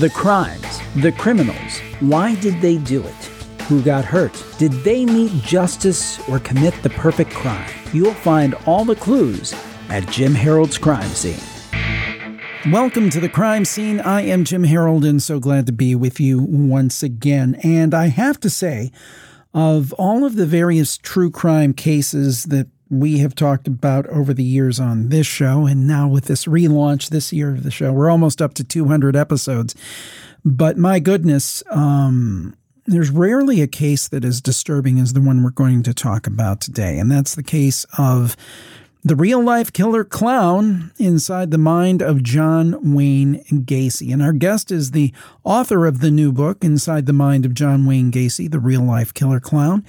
The 0.00 0.10
crimes, 0.10 0.80
the 0.96 1.10
criminals, 1.10 1.78
why 2.00 2.34
did 2.34 2.60
they 2.60 2.76
do 2.76 3.02
it? 3.02 3.24
Who 3.62 3.80
got 3.80 4.04
hurt? 4.04 4.44
Did 4.58 4.72
they 4.84 5.06
meet 5.06 5.32
justice 5.42 6.20
or 6.28 6.38
commit 6.38 6.74
the 6.82 6.90
perfect 6.90 7.30
crime? 7.30 7.70
You'll 7.94 8.12
find 8.12 8.54
all 8.66 8.84
the 8.84 8.94
clues 8.94 9.54
at 9.88 10.06
Jim 10.10 10.34
Harold's 10.34 10.76
Crime 10.76 11.08
Scene. 11.08 11.40
Welcome 12.70 13.08
to 13.08 13.20
the 13.20 13.30
crime 13.30 13.64
scene. 13.64 14.00
I 14.00 14.20
am 14.20 14.44
Jim 14.44 14.64
Harold 14.64 15.02
and 15.02 15.22
so 15.22 15.40
glad 15.40 15.64
to 15.64 15.72
be 15.72 15.94
with 15.94 16.20
you 16.20 16.40
once 16.40 17.02
again. 17.02 17.58
And 17.62 17.94
I 17.94 18.08
have 18.08 18.38
to 18.40 18.50
say, 18.50 18.92
of 19.54 19.94
all 19.94 20.26
of 20.26 20.36
the 20.36 20.44
various 20.44 20.98
true 20.98 21.30
crime 21.30 21.72
cases 21.72 22.44
that 22.44 22.68
we 22.90 23.18
have 23.18 23.34
talked 23.34 23.66
about 23.66 24.06
over 24.06 24.32
the 24.32 24.44
years 24.44 24.78
on 24.78 25.08
this 25.08 25.26
show. 25.26 25.66
And 25.66 25.86
now 25.86 26.08
with 26.08 26.26
this 26.26 26.46
relaunch 26.46 27.08
this 27.08 27.32
year 27.32 27.50
of 27.50 27.62
the 27.62 27.70
show, 27.70 27.92
we're 27.92 28.10
almost 28.10 28.40
up 28.40 28.54
to 28.54 28.64
200 28.64 29.16
episodes. 29.16 29.74
But 30.44 30.76
my 30.76 31.00
goodness, 31.00 31.62
um, 31.70 32.54
there's 32.86 33.10
rarely 33.10 33.60
a 33.60 33.66
case 33.66 34.06
that 34.08 34.24
is 34.24 34.40
disturbing 34.40 35.00
as 35.00 35.12
the 35.12 35.20
one 35.20 35.42
we're 35.42 35.50
going 35.50 35.82
to 35.82 35.94
talk 35.94 36.26
about 36.26 36.60
today. 36.60 36.98
And 36.98 37.10
that's 37.10 37.34
the 37.34 37.42
case 37.42 37.84
of 37.98 38.36
the 39.02 39.16
real 39.16 39.40
life 39.40 39.72
killer 39.72 40.04
clown 40.04 40.92
inside 40.98 41.50
the 41.50 41.58
mind 41.58 42.02
of 42.02 42.22
John 42.22 42.94
Wayne 42.94 43.42
Gacy. 43.44 44.12
And 44.12 44.22
our 44.22 44.32
guest 44.32 44.70
is 44.70 44.92
the 44.92 45.12
author 45.44 45.86
of 45.86 46.00
the 46.00 46.10
new 46.10 46.32
book, 46.32 46.64
Inside 46.64 47.06
the 47.06 47.12
Mind 47.12 47.46
of 47.46 47.54
John 47.54 47.86
Wayne 47.86 48.10
Gacy, 48.10 48.50
The 48.50 48.58
Real 48.58 48.82
Life 48.82 49.14
Killer 49.14 49.38
Clown. 49.38 49.84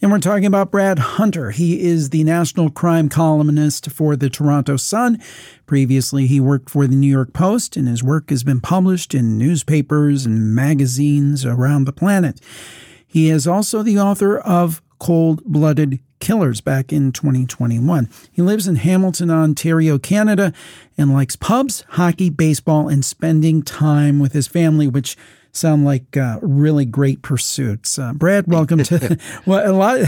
And 0.00 0.12
we're 0.12 0.20
talking 0.20 0.46
about 0.46 0.70
Brad 0.70 1.00
Hunter. 1.00 1.50
He 1.50 1.80
is 1.82 2.10
the 2.10 2.22
national 2.22 2.70
crime 2.70 3.08
columnist 3.08 3.90
for 3.90 4.14
the 4.14 4.30
Toronto 4.30 4.76
Sun. 4.76 5.20
Previously, 5.66 6.28
he 6.28 6.38
worked 6.38 6.70
for 6.70 6.86
the 6.86 6.94
New 6.94 7.10
York 7.10 7.32
Post, 7.32 7.76
and 7.76 7.88
his 7.88 8.00
work 8.00 8.30
has 8.30 8.44
been 8.44 8.60
published 8.60 9.12
in 9.12 9.36
newspapers 9.36 10.24
and 10.24 10.54
magazines 10.54 11.44
around 11.44 11.84
the 11.84 11.92
planet. 11.92 12.40
He 13.08 13.28
is 13.28 13.48
also 13.48 13.82
the 13.82 13.98
author 13.98 14.38
of 14.38 14.80
Cold 15.00 15.44
Blooded 15.44 15.98
Killers 16.20 16.60
back 16.60 16.92
in 16.92 17.10
2021. 17.10 18.08
He 18.30 18.40
lives 18.40 18.68
in 18.68 18.76
Hamilton, 18.76 19.30
Ontario, 19.30 19.98
Canada, 19.98 20.52
and 20.96 21.12
likes 21.12 21.34
pubs, 21.34 21.84
hockey, 21.90 22.30
baseball, 22.30 22.88
and 22.88 23.04
spending 23.04 23.62
time 23.62 24.20
with 24.20 24.32
his 24.32 24.46
family, 24.46 24.86
which 24.86 25.16
sound 25.52 25.84
like 25.84 26.16
uh, 26.16 26.38
really 26.42 26.84
great 26.84 27.22
pursuits. 27.22 27.98
Uh, 27.98 28.12
Brad, 28.12 28.46
welcome 28.46 28.82
to 28.84 29.18
well, 29.46 29.70
a 29.70 29.74
lot, 29.74 30.00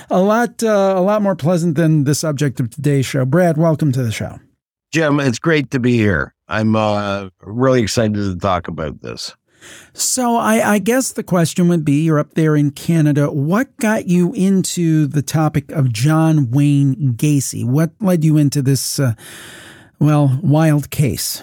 a 0.10 0.20
lot, 0.20 0.62
uh, 0.62 0.94
a 0.96 1.02
lot 1.02 1.22
more 1.22 1.36
pleasant 1.36 1.76
than 1.76 2.04
the 2.04 2.14
subject 2.14 2.60
of 2.60 2.70
today's 2.70 3.06
show. 3.06 3.24
Brad, 3.24 3.56
welcome 3.56 3.92
to 3.92 4.02
the 4.02 4.12
show. 4.12 4.38
Jim, 4.92 5.20
it's 5.20 5.38
great 5.38 5.70
to 5.72 5.80
be 5.80 5.96
here. 5.96 6.34
I'm 6.48 6.74
uh, 6.74 7.28
really 7.42 7.82
excited 7.82 8.14
to 8.14 8.36
talk 8.36 8.68
about 8.68 9.02
this. 9.02 9.34
So 9.92 10.36
I, 10.36 10.74
I, 10.74 10.78
guess 10.78 11.12
the 11.12 11.22
question 11.22 11.68
would 11.68 11.84
be: 11.84 12.04
You're 12.04 12.20
up 12.20 12.34
there 12.34 12.56
in 12.56 12.70
Canada. 12.70 13.30
What 13.30 13.76
got 13.78 14.06
you 14.06 14.32
into 14.32 15.06
the 15.06 15.20
topic 15.20 15.70
of 15.72 15.92
John 15.92 16.50
Wayne 16.50 17.14
Gacy? 17.14 17.64
What 17.64 17.90
led 18.00 18.24
you 18.24 18.36
into 18.36 18.62
this, 18.62 19.00
uh, 19.00 19.14
well, 19.98 20.38
wild 20.42 20.90
case? 20.90 21.42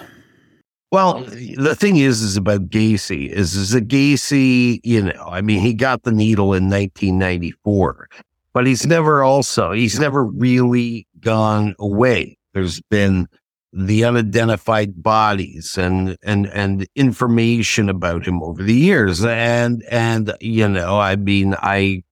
Well, 0.96 1.24
the 1.24 1.76
thing 1.78 1.98
is, 1.98 2.22
is 2.22 2.38
about 2.38 2.70
Gacy 2.70 3.28
is, 3.28 3.54
is 3.54 3.72
that 3.72 3.86
Gacy, 3.86 4.80
you 4.82 5.02
know, 5.02 5.26
I 5.28 5.42
mean, 5.42 5.60
he 5.60 5.74
got 5.74 6.04
the 6.04 6.10
needle 6.10 6.54
in 6.54 6.70
1994, 6.70 8.08
but 8.54 8.66
he's 8.66 8.86
never 8.86 9.22
also, 9.22 9.72
he's 9.72 10.00
never 10.00 10.24
really 10.24 11.06
gone 11.20 11.74
away. 11.78 12.38
There's 12.54 12.80
been 12.88 13.28
the 13.74 14.06
unidentified 14.06 15.02
bodies 15.02 15.76
and, 15.76 16.16
and, 16.22 16.46
and 16.46 16.86
information 16.96 17.90
about 17.90 18.26
him 18.26 18.42
over 18.42 18.62
the 18.62 18.72
years. 18.72 19.22
And, 19.22 19.84
and, 19.90 20.32
you 20.40 20.66
know, 20.66 20.98
I 20.98 21.16
mean, 21.16 21.56
I 21.58 22.04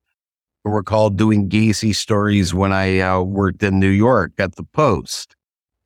recall 0.62 1.08
doing 1.08 1.48
Gacy 1.48 1.96
stories 1.96 2.52
when 2.52 2.74
I 2.74 2.98
uh, 2.98 3.22
worked 3.22 3.62
in 3.62 3.80
New 3.80 3.88
York 3.88 4.32
at 4.36 4.56
the 4.56 4.64
Post. 4.74 5.33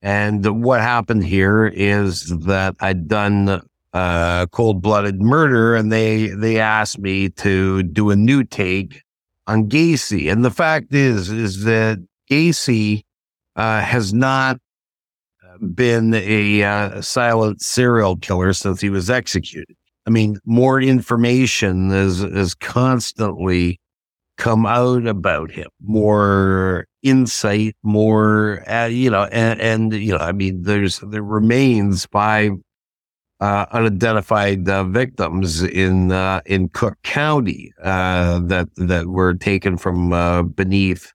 And 0.01 0.63
what 0.63 0.81
happened 0.81 1.25
here 1.25 1.67
is 1.67 2.29
that 2.29 2.77
I'd 2.81 3.09
done 3.09 3.63
uh, 3.93 4.47
cold 4.47 4.81
blooded 4.81 5.21
murder, 5.21 5.75
and 5.75 5.91
they 5.91 6.29
they 6.29 6.61
asked 6.61 6.99
me 6.99 7.31
to 7.31 7.83
do 7.83 8.11
a 8.11 8.17
new 8.17 8.45
take 8.45 9.03
on 9.47 9.69
Gacy. 9.69 10.31
And 10.31 10.45
the 10.45 10.51
fact 10.51 10.95
is, 10.95 11.31
is 11.31 11.65
that 11.65 11.99
Gacy 12.31 13.03
uh, 13.57 13.81
has 13.81 14.15
not 14.15 14.61
been 15.75 16.15
a 16.15 16.63
uh, 16.63 17.01
silent 17.01 17.61
serial 17.61 18.17
killer 18.17 18.53
since 18.53 18.81
he 18.81 18.91
was 18.91 19.11
executed. 19.11 19.77
I 20.07 20.11
mean, 20.11 20.39
more 20.45 20.81
information 20.81 21.91
is 21.91 22.23
is 22.23 22.55
constantly 22.55 23.81
come 24.39 24.65
out 24.65 25.07
about 25.07 25.51
him, 25.51 25.69
more 25.83 26.87
insight, 27.03 27.75
more, 27.83 28.65
uh, 28.71 28.87
you 28.87 29.11
know, 29.11 29.25
and, 29.25 29.61
and, 29.61 29.93
you 29.93 30.13
know, 30.13 30.19
I 30.19 30.33
mean, 30.33 30.63
there's, 30.63 31.01
there 31.01 31.23
remains 31.23 32.07
five 32.07 32.53
uh, 33.41 33.67
unidentified 33.73 34.69
uh, 34.69 34.85
victims 34.85 35.63
in, 35.63 36.13
uh, 36.13 36.41
in 36.47 36.69
Cook 36.69 36.97
County 37.03 37.73
uh, 37.83 38.41
that, 38.45 38.69
that 38.77 39.09
were 39.09 39.35
taken 39.35 39.77
from 39.77 40.13
uh, 40.13 40.43
beneath, 40.43 41.13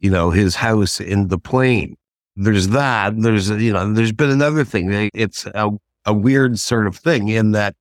you 0.00 0.10
know, 0.10 0.30
his 0.30 0.56
house 0.56 0.98
in 0.98 1.28
the 1.28 1.38
plain. 1.38 1.94
There's 2.36 2.68
that. 2.68 3.14
There's, 3.20 3.48
you 3.50 3.72
know, 3.72 3.92
there's 3.92 4.12
been 4.12 4.30
another 4.30 4.64
thing. 4.64 5.10
It's 5.14 5.46
a, 5.46 5.70
a 6.04 6.12
weird 6.12 6.58
sort 6.58 6.86
of 6.86 6.96
thing 6.96 7.28
in 7.28 7.52
that, 7.52 7.74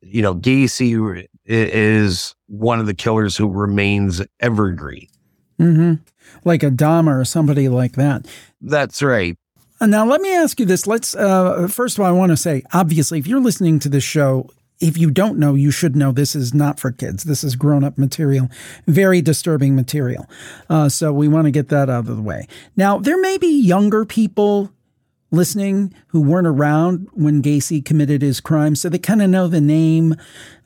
you 0.00 0.22
know, 0.22 0.34
Gacy 0.34 1.26
is 1.44 2.34
one 2.46 2.80
of 2.80 2.86
the 2.86 2.94
killers 2.94 3.36
who 3.36 3.48
remains 3.48 4.22
evergreen. 4.40 5.08
Mm-hmm. 5.58 5.94
Like 6.44 6.62
a 6.62 6.70
Dahmer 6.70 7.20
or 7.20 7.24
somebody 7.24 7.68
like 7.68 7.92
that. 7.92 8.26
That's 8.60 9.02
right. 9.02 9.36
Uh, 9.80 9.86
now, 9.86 10.06
let 10.06 10.20
me 10.20 10.34
ask 10.34 10.60
you 10.60 10.66
this. 10.66 10.86
Let's, 10.86 11.14
uh, 11.16 11.66
first 11.68 11.98
of 11.98 12.04
all, 12.04 12.06
I 12.08 12.12
want 12.12 12.30
to 12.30 12.36
say, 12.36 12.62
obviously, 12.72 13.18
if 13.18 13.26
you're 13.26 13.40
listening 13.40 13.78
to 13.80 13.88
this 13.88 14.04
show, 14.04 14.48
if 14.80 14.98
you 14.98 15.10
don't 15.10 15.38
know, 15.38 15.54
you 15.54 15.70
should 15.70 15.94
know 15.94 16.12
this 16.12 16.34
is 16.34 16.52
not 16.52 16.80
for 16.80 16.90
kids. 16.90 17.24
This 17.24 17.44
is 17.44 17.56
grown 17.56 17.84
up 17.84 17.98
material, 17.98 18.48
very 18.86 19.22
disturbing 19.22 19.76
material. 19.76 20.28
Uh, 20.68 20.88
so 20.88 21.12
we 21.12 21.28
want 21.28 21.46
to 21.46 21.50
get 21.50 21.68
that 21.68 21.88
out 21.88 22.08
of 22.08 22.16
the 22.16 22.22
way. 22.22 22.46
Now, 22.76 22.98
there 22.98 23.20
may 23.20 23.38
be 23.38 23.60
younger 23.60 24.04
people 24.04 24.72
listening 25.32 25.92
who 26.08 26.20
weren't 26.20 26.46
around 26.46 27.08
when 27.14 27.42
Gacy 27.42 27.84
committed 27.84 28.22
his 28.22 28.40
crime, 28.40 28.76
so 28.76 28.88
they 28.88 28.98
kind 28.98 29.22
of 29.22 29.30
know 29.30 29.48
the 29.48 29.60
name 29.60 30.14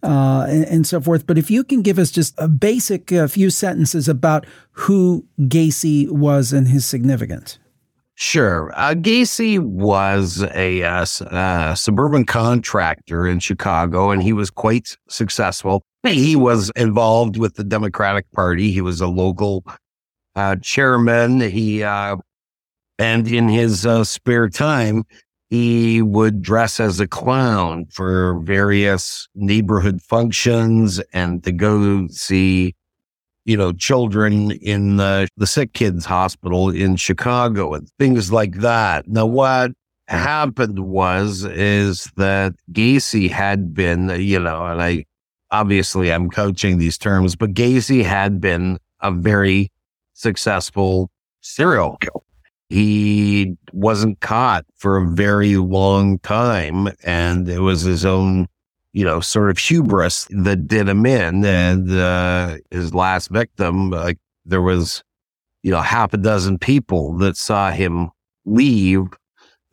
uh, 0.02 0.44
and, 0.48 0.64
and, 0.66 0.86
so 0.86 1.00
forth. 1.00 1.26
But 1.26 1.38
if 1.38 1.50
you 1.50 1.64
can 1.64 1.82
give 1.82 1.98
us 1.98 2.10
just 2.10 2.34
a 2.36 2.48
basic 2.48 3.12
uh, 3.12 3.26
few 3.28 3.48
sentences 3.48 4.08
about 4.08 4.44
who 4.72 5.24
Gacy 5.40 6.10
was 6.10 6.52
and 6.52 6.68
his 6.68 6.84
significance. 6.84 7.58
Sure. 8.14 8.72
Uh, 8.74 8.94
Gacy 8.94 9.58
was 9.58 10.42
a 10.54 10.82
uh, 10.82 11.04
uh, 11.30 11.74
suburban 11.74 12.24
contractor 12.24 13.26
in 13.26 13.40
Chicago, 13.40 14.10
and 14.10 14.22
he 14.22 14.32
was 14.32 14.50
quite 14.50 14.96
successful. 15.08 15.82
He 16.02 16.34
was 16.36 16.70
involved 16.76 17.36
with 17.36 17.56
the 17.56 17.64
Democratic 17.64 18.30
Party. 18.32 18.70
He 18.70 18.80
was 18.80 19.00
a 19.00 19.06
local 19.06 19.64
uh, 20.34 20.56
chairman. 20.62 21.40
He 21.40 21.82
and 22.98 23.28
in 23.28 23.48
his 23.48 23.84
uh, 23.84 24.04
spare 24.04 24.48
time, 24.48 25.04
he 25.48 26.02
would 26.02 26.42
dress 26.42 26.80
as 26.80 26.98
a 26.98 27.06
clown 27.06 27.86
for 27.86 28.40
various 28.40 29.28
neighborhood 29.34 30.02
functions 30.02 31.00
and 31.12 31.44
to 31.44 31.52
go 31.52 32.08
see, 32.08 32.74
you 33.44 33.56
know, 33.56 33.72
children 33.72 34.50
in 34.50 34.96
the, 34.96 35.28
the 35.36 35.46
sick 35.46 35.72
kids 35.72 36.04
hospital 36.04 36.70
in 36.70 36.96
Chicago 36.96 37.74
and 37.74 37.88
things 37.98 38.32
like 38.32 38.56
that. 38.56 39.06
Now, 39.06 39.26
what 39.26 39.72
happened 40.08 40.80
was, 40.80 41.44
is 41.44 42.10
that 42.16 42.54
Gacy 42.72 43.30
had 43.30 43.72
been, 43.72 44.08
you 44.20 44.40
know, 44.40 44.66
and 44.66 44.82
I, 44.82 45.04
obviously 45.52 46.12
I'm 46.12 46.28
coaching 46.28 46.78
these 46.78 46.98
terms, 46.98 47.36
but 47.36 47.54
Gacy 47.54 48.02
had 48.02 48.40
been 48.40 48.78
a 49.00 49.12
very 49.12 49.70
successful 50.14 51.10
serial 51.40 51.98
killer 51.98 52.25
he 52.68 53.56
wasn't 53.72 54.20
caught 54.20 54.64
for 54.76 54.96
a 54.96 55.06
very 55.06 55.56
long 55.56 56.18
time. 56.20 56.88
And 57.04 57.48
it 57.48 57.60
was 57.60 57.82
his 57.82 58.04
own, 58.04 58.48
you 58.92 59.04
know, 59.04 59.20
sort 59.20 59.50
of 59.50 59.58
hubris 59.58 60.26
that 60.30 60.66
did 60.66 60.88
him 60.88 61.06
in. 61.06 61.44
And 61.44 61.90
uh, 61.90 62.56
his 62.70 62.92
last 62.92 63.28
victim, 63.28 63.90
like 63.90 64.18
there 64.44 64.62
was, 64.62 65.02
you 65.62 65.70
know, 65.70 65.80
half 65.80 66.12
a 66.12 66.18
dozen 66.18 66.58
people 66.58 67.16
that 67.18 67.36
saw 67.36 67.70
him 67.70 68.10
leave 68.44 69.04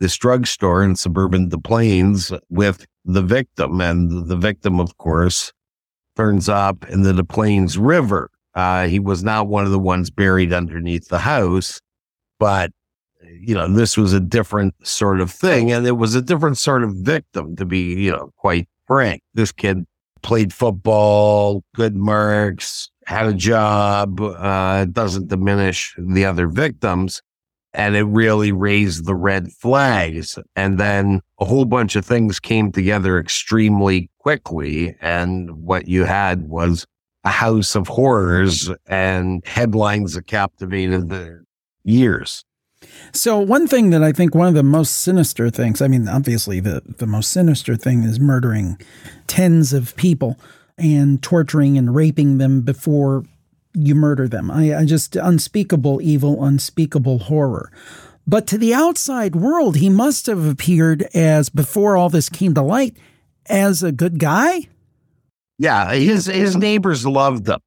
this 0.00 0.16
drugstore 0.16 0.82
in 0.82 0.96
suburban 0.96 1.48
Des 1.48 1.58
Plaines 1.58 2.32
with 2.48 2.86
the 3.04 3.22
victim. 3.22 3.80
And 3.80 4.28
the 4.28 4.36
victim, 4.36 4.78
of 4.78 4.96
course, 4.98 5.52
turns 6.16 6.48
up 6.48 6.88
in 6.88 7.02
the 7.02 7.12
Des 7.12 7.24
Plaines 7.24 7.76
River. 7.76 8.30
Uh, 8.54 8.86
he 8.86 9.00
was 9.00 9.24
not 9.24 9.48
one 9.48 9.64
of 9.64 9.72
the 9.72 9.80
ones 9.80 10.10
buried 10.10 10.52
underneath 10.52 11.08
the 11.08 11.18
house, 11.18 11.80
but 12.38 12.70
you 13.40 13.54
know, 13.54 13.68
this 13.68 13.96
was 13.96 14.12
a 14.12 14.20
different 14.20 14.74
sort 14.86 15.20
of 15.20 15.30
thing. 15.30 15.72
And 15.72 15.86
it 15.86 15.92
was 15.92 16.14
a 16.14 16.22
different 16.22 16.58
sort 16.58 16.84
of 16.84 16.94
victim, 16.94 17.56
to 17.56 17.64
be, 17.64 17.94
you 17.94 18.10
know, 18.10 18.30
quite 18.36 18.68
frank. 18.86 19.22
This 19.34 19.52
kid 19.52 19.84
played 20.22 20.52
football, 20.52 21.62
good 21.74 21.94
marks, 21.96 22.90
had 23.06 23.26
a 23.26 23.34
job, 23.34 24.20
uh, 24.20 24.86
doesn't 24.86 25.28
diminish 25.28 25.94
the 25.98 26.24
other 26.24 26.48
victims. 26.48 27.20
And 27.76 27.96
it 27.96 28.04
really 28.04 28.52
raised 28.52 29.04
the 29.04 29.16
red 29.16 29.50
flags. 29.50 30.38
And 30.54 30.78
then 30.78 31.20
a 31.40 31.44
whole 31.44 31.64
bunch 31.64 31.96
of 31.96 32.06
things 32.06 32.38
came 32.38 32.70
together 32.70 33.18
extremely 33.18 34.10
quickly. 34.18 34.96
And 35.00 35.50
what 35.50 35.88
you 35.88 36.04
had 36.04 36.48
was 36.48 36.86
a 37.24 37.30
house 37.30 37.74
of 37.74 37.88
horrors 37.88 38.70
and 38.86 39.44
headlines 39.44 40.14
that 40.14 40.26
captivated 40.26 41.08
the 41.08 41.44
years. 41.82 42.44
So 43.12 43.38
one 43.38 43.66
thing 43.66 43.90
that 43.90 44.02
I 44.02 44.12
think 44.12 44.34
one 44.34 44.48
of 44.48 44.54
the 44.54 44.62
most 44.62 44.98
sinister 44.98 45.50
things, 45.50 45.80
I 45.80 45.88
mean, 45.88 46.08
obviously 46.08 46.60
the, 46.60 46.82
the 46.84 47.06
most 47.06 47.30
sinister 47.30 47.76
thing 47.76 48.02
is 48.02 48.18
murdering 48.18 48.80
tens 49.26 49.72
of 49.72 49.94
people 49.96 50.38
and 50.76 51.22
torturing 51.22 51.78
and 51.78 51.94
raping 51.94 52.38
them 52.38 52.62
before 52.62 53.24
you 53.74 53.94
murder 53.94 54.28
them. 54.28 54.50
I, 54.50 54.76
I 54.76 54.84
just 54.84 55.16
unspeakable 55.16 56.00
evil, 56.02 56.44
unspeakable 56.44 57.20
horror. 57.20 57.70
But 58.26 58.46
to 58.48 58.58
the 58.58 58.72
outside 58.72 59.36
world, 59.36 59.76
he 59.76 59.90
must 59.90 60.26
have 60.26 60.46
appeared 60.46 61.02
as 61.14 61.50
before 61.50 61.96
all 61.96 62.08
this 62.08 62.28
came 62.28 62.54
to 62.54 62.62
light 62.62 62.96
as 63.46 63.82
a 63.82 63.92
good 63.92 64.18
guy. 64.18 64.68
Yeah, 65.58 65.92
his 65.92 66.26
his 66.26 66.56
neighbors 66.56 67.06
loved 67.06 67.48
him 67.48 67.60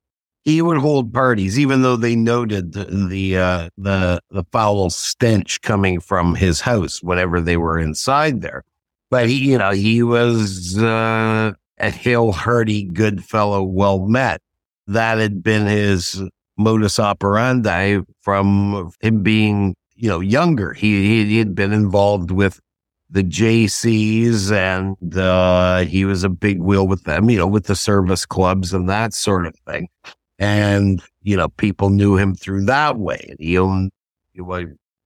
he 0.48 0.62
would 0.62 0.78
hold 0.78 1.14
parties, 1.14 1.60
even 1.60 1.82
though 1.82 1.98
they 1.98 2.16
noted 2.16 2.72
the 2.72 2.86
the 2.86 3.38
uh, 3.38 3.70
the, 3.78 4.22
the 4.32 4.46
foul 4.46 4.90
stench 4.90 5.60
coming 5.60 6.00
from 6.00 6.36
his 6.36 6.62
house 6.62 7.04
whenever 7.04 7.42
they 7.42 7.58
were 7.58 7.78
inside 7.78 8.40
there. 8.40 8.64
But 9.10 9.28
he, 9.28 9.36
you 9.52 9.58
know, 9.58 9.72
he 9.72 10.04
was 10.04 10.78
uh, 10.78 11.52
a 11.80 11.90
hail 11.90 12.32
hearty, 12.32 12.86
good 12.86 13.26
fellow, 13.26 13.62
well 13.62 14.08
met. 14.08 14.42
That 14.88 15.18
had 15.18 15.44
been 15.44 15.66
his 15.66 16.24
modus 16.58 16.98
operandi 16.98 18.00
from 18.22 18.94
him 19.02 19.24
being, 19.24 19.76
you 19.96 20.08
know, 20.08 20.22
younger. 20.22 20.72
He 20.72 21.26
he 21.26 21.40
had 21.40 21.56
been 21.56 21.74
involved 21.74 22.32
with 22.32 22.62
the 23.10 23.24
Jaycees 23.24 24.50
and 24.54 25.18
uh, 25.18 25.80
he 25.80 26.06
was 26.06 26.24
a 26.24 26.30
big 26.30 26.62
wheel 26.62 26.88
with 26.88 27.04
them, 27.04 27.30
you 27.30 27.38
know, 27.38 27.48
with 27.48 27.66
the 27.66 27.76
service 27.76 28.26
clubs 28.26 28.74
and 28.74 28.88
that 28.88 29.14
sort 29.14 29.46
of 29.46 29.54
thing. 29.68 29.90
And, 30.40 31.02
you 31.24 31.36
know, 31.36 31.50
people 31.50 31.90
knew 31.90 32.16
him 32.16 32.36
through 32.36 32.66
that 32.66 32.98
way. 32.98 33.26
And 33.30 33.38
he 33.40 33.58
owned, 33.58 33.92
he 34.34 34.42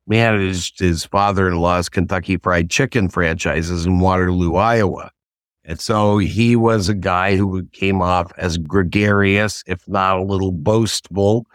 managed 0.07 0.79
his 0.79 1.05
father 1.05 1.47
in 1.47 1.57
law's 1.57 1.87
Kentucky 1.87 2.37
Fried 2.37 2.69
Chicken 2.69 3.07
franchises 3.07 3.85
in 3.85 3.99
Waterloo, 3.99 4.55
Iowa. 4.55 5.11
And 5.63 5.79
so 5.79 6.17
he 6.17 6.55
was 6.55 6.89
a 6.89 6.95
guy 6.95 7.35
who 7.35 7.63
came 7.67 8.01
off 8.01 8.31
as 8.37 8.57
gregarious, 8.57 9.63
if 9.67 9.87
not 9.87 10.17
a 10.17 10.23
little 10.23 10.51
boastful, 10.51 11.45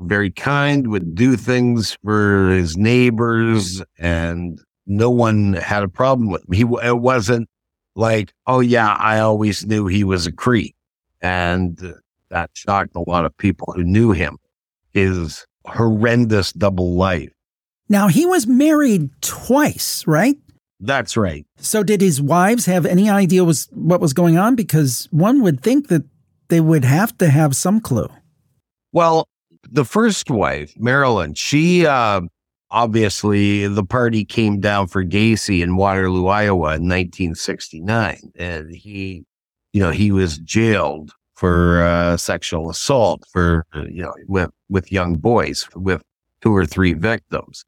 very 0.00 0.30
kind, 0.30 0.88
would 0.88 1.14
do 1.14 1.36
things 1.36 1.96
for 2.04 2.50
his 2.50 2.76
neighbors, 2.76 3.80
and 3.96 4.60
no 4.86 5.08
one 5.08 5.52
had 5.54 5.84
a 5.84 5.88
problem 5.88 6.30
with 6.30 6.42
him. 6.42 6.52
He 6.52 6.86
it 6.86 6.98
wasn't 6.98 7.48
like, 7.94 8.34
oh 8.46 8.58
yeah, 8.58 8.96
I 8.98 9.20
always 9.20 9.64
knew 9.64 9.86
he 9.86 10.02
was 10.02 10.26
a 10.26 10.32
creep, 10.32 10.74
and 11.20 11.94
that 12.34 12.50
shocked 12.52 12.96
a 12.96 13.08
lot 13.08 13.24
of 13.24 13.36
people 13.36 13.72
who 13.74 13.84
knew 13.84 14.10
him. 14.10 14.38
His 14.92 15.46
horrendous 15.64 16.52
double 16.52 16.94
life. 16.94 17.30
Now, 17.88 18.08
he 18.08 18.26
was 18.26 18.46
married 18.46 19.10
twice, 19.20 20.04
right? 20.06 20.36
That's 20.80 21.16
right. 21.16 21.46
So, 21.56 21.82
did 21.82 22.00
his 22.00 22.20
wives 22.20 22.66
have 22.66 22.86
any 22.86 23.08
idea 23.08 23.44
was 23.44 23.68
what 23.72 24.00
was 24.00 24.12
going 24.12 24.36
on? 24.36 24.56
Because 24.56 25.08
one 25.10 25.42
would 25.42 25.62
think 25.62 25.88
that 25.88 26.02
they 26.48 26.60
would 26.60 26.84
have 26.84 27.16
to 27.18 27.28
have 27.28 27.54
some 27.54 27.80
clue. 27.80 28.08
Well, 28.92 29.28
the 29.70 29.84
first 29.84 30.30
wife, 30.30 30.74
Marilyn, 30.76 31.34
she 31.34 31.86
uh, 31.86 32.22
obviously 32.70 33.66
the 33.68 33.84
party 33.84 34.24
came 34.24 34.60
down 34.60 34.88
for 34.88 35.04
Gacy 35.04 35.62
in 35.62 35.76
Waterloo, 35.76 36.26
Iowa 36.26 36.74
in 36.76 36.88
1969, 36.88 38.32
and 38.36 38.74
he, 38.74 39.24
you 39.72 39.80
know, 39.80 39.90
he 39.90 40.10
was 40.10 40.38
jailed 40.38 41.12
for 41.34 41.82
uh, 41.82 42.16
sexual 42.16 42.70
assault 42.70 43.24
for 43.32 43.66
uh, 43.74 43.84
you 43.84 44.02
know 44.02 44.14
with 44.28 44.50
with 44.68 44.92
young 44.92 45.14
boys 45.14 45.68
with 45.74 46.02
two 46.40 46.54
or 46.54 46.66
three 46.66 46.92
victims, 46.92 47.64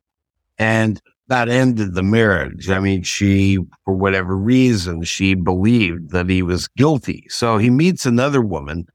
and 0.58 1.00
that 1.28 1.48
ended 1.48 1.94
the 1.94 2.02
marriage. 2.02 2.70
I 2.70 2.78
mean, 2.78 3.02
she 3.02 3.58
for 3.84 3.94
whatever 3.94 4.36
reason 4.36 5.02
she 5.02 5.34
believed 5.34 6.10
that 6.10 6.28
he 6.28 6.42
was 6.42 6.68
guilty. 6.68 7.26
So 7.28 7.58
he 7.58 7.70
meets 7.70 8.06
another 8.06 8.40
woman, 8.40 8.86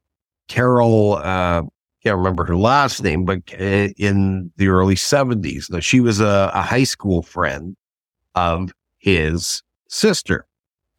Carol. 0.47 1.19
Uh, 1.21 1.63
can't 2.03 2.17
remember 2.17 2.45
her 2.45 2.57
last 2.57 3.03
name, 3.03 3.25
but 3.25 3.41
uh, 3.59 3.89
in 3.97 4.51
the 4.57 4.69
early 4.69 4.95
seventies. 4.95 5.69
Now 5.69 5.81
she 5.81 5.99
was 5.99 6.19
a, 6.19 6.49
a 6.53 6.61
high 6.61 6.83
school 6.85 7.21
friend 7.21 7.75
of 8.33 8.71
his 8.97 9.61
sister 9.87 10.47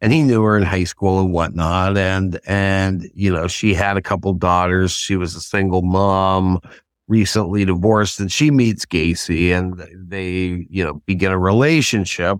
and 0.03 0.11
he 0.11 0.21
knew 0.21 0.43
her 0.43 0.57
in 0.57 0.63
high 0.63 0.83
school 0.83 1.21
and 1.21 1.31
whatnot. 1.31 1.97
And, 1.97 2.37
and, 2.45 3.09
you 3.15 3.31
know, 3.31 3.47
she 3.47 3.73
had 3.73 3.95
a 3.95 4.01
couple 4.01 4.33
daughters. 4.33 4.91
She 4.91 5.15
was 5.15 5.33
a 5.33 5.39
single 5.39 5.81
mom, 5.81 6.59
recently 7.07 7.63
divorced, 7.63 8.19
and 8.19 8.29
she 8.29 8.51
meets 8.51 8.85
Gacy 8.85 9.57
and 9.57 9.81
they, 9.95 10.67
you 10.69 10.83
know, 10.83 11.01
begin 11.05 11.31
a 11.31 11.39
relationship. 11.39 12.37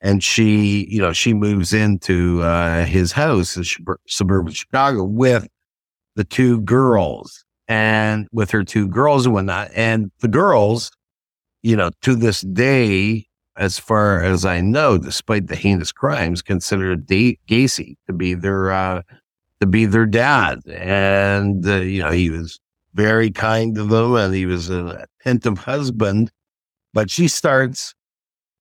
And 0.00 0.22
she, 0.22 0.86
you 0.88 1.00
know, 1.00 1.12
she 1.12 1.34
moves 1.34 1.72
into 1.72 2.42
uh, 2.42 2.84
his 2.84 3.10
house 3.10 3.56
in 3.56 3.64
suburban 4.06 4.52
Chicago 4.52 5.02
with 5.02 5.48
the 6.14 6.22
two 6.22 6.60
girls 6.60 7.44
and 7.66 8.28
with 8.30 8.52
her 8.52 8.62
two 8.62 8.86
girls 8.86 9.26
and 9.26 9.34
whatnot. 9.34 9.72
And 9.74 10.12
the 10.20 10.28
girls, 10.28 10.92
you 11.64 11.74
know, 11.74 11.90
to 12.02 12.14
this 12.14 12.42
day, 12.42 13.26
as 13.56 13.78
far 13.78 14.22
as 14.22 14.44
I 14.44 14.60
know, 14.60 14.98
despite 14.98 15.48
the 15.48 15.56
heinous 15.56 15.92
crimes, 15.92 16.42
considered 16.42 17.06
D- 17.06 17.38
Gacy 17.48 17.96
to 18.06 18.12
be 18.12 18.34
their 18.34 18.70
uh, 18.70 19.02
to 19.60 19.66
be 19.66 19.86
their 19.86 20.06
dad, 20.06 20.60
and 20.68 21.66
uh, 21.66 21.76
you 21.76 22.02
know 22.02 22.10
he 22.10 22.30
was 22.30 22.58
very 22.94 23.30
kind 23.30 23.74
to 23.74 23.84
them, 23.84 24.14
and 24.14 24.34
he 24.34 24.46
was 24.46 24.70
an 24.70 24.88
attentive 25.20 25.58
husband. 25.58 26.30
But 26.92 27.10
she 27.10 27.28
starts 27.28 27.94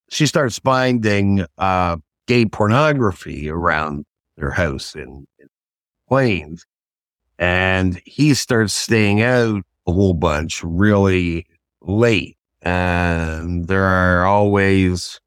she 0.10 0.26
starts 0.26 0.60
finding 0.60 1.46
uh, 1.58 1.98
gay 2.28 2.46
pornography 2.46 3.50
around 3.50 4.06
their 4.38 4.52
house 4.52 4.96
in, 4.96 5.28
in 5.40 5.48
Plains, 6.08 6.66
and 7.38 8.02
he 8.06 8.34
starts 8.34 8.74
staying 8.74 9.22
out 9.22 9.64
a 9.88 9.92
whole 9.92 10.14
bunch 10.14 10.64
really 10.64 11.46
late 11.82 12.38
and 12.62 13.68
there 13.68 13.86
are 13.86 14.26
always 14.26 15.20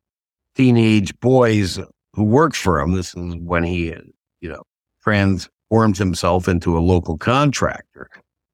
teenage 0.55 1.19
boys 1.21 1.79
who 2.15 2.25
work 2.25 2.55
for 2.55 2.81
him. 2.81 2.93
This 2.93 3.15
is 3.15 3.37
when 3.37 3.65
he, 3.65 3.95
you 4.41 4.49
know, 4.49 4.63
transforms 5.03 5.99
himself 5.99 6.49
into 6.49 6.77
a 6.77 6.81
local 6.81 7.17
contractor. 7.17 8.09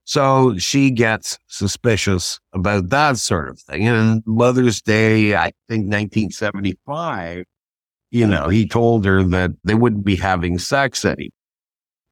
So 0.04 0.56
she 0.56 0.90
gets 0.90 1.38
suspicious 1.48 2.40
about 2.54 2.88
that 2.88 3.18
sort 3.18 3.50
of 3.50 3.60
thing. 3.60 3.86
And 3.86 4.22
Mother's 4.26 4.80
Day, 4.80 5.34
I 5.36 5.50
think 5.68 5.84
1975, 5.84 7.44
you 8.10 8.26
know, 8.26 8.48
he 8.48 8.66
told 8.66 9.04
her 9.04 9.22
that 9.22 9.50
they 9.64 9.74
wouldn't 9.74 10.04
be 10.04 10.16
having 10.16 10.58
sex 10.58 11.04
anymore. 11.04 11.28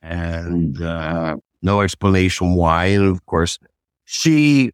And 0.02 0.80
uh, 0.82 1.36
no 1.62 1.80
explanation 1.80 2.54
why. 2.54 2.86
And 2.86 3.06
of 3.06 3.24
course, 3.24 3.58
she 4.04 4.72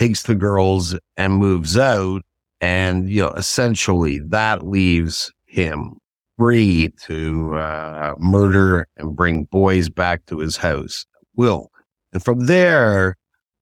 takes 0.00 0.22
the 0.22 0.34
girls 0.34 0.96
and 1.18 1.34
moves 1.34 1.76
out. 1.76 2.22
And, 2.62 3.10
you 3.10 3.22
know, 3.22 3.32
essentially 3.32 4.18
that 4.28 4.66
leaves 4.66 5.30
him 5.44 5.98
free 6.38 6.90
to 7.02 7.54
uh, 7.54 8.14
murder 8.18 8.86
and 8.96 9.14
bring 9.14 9.44
boys 9.44 9.90
back 9.90 10.24
to 10.26 10.38
his 10.38 10.56
house. 10.56 11.04
Will. 11.36 11.70
And 12.14 12.24
from 12.24 12.46
there, 12.46 13.16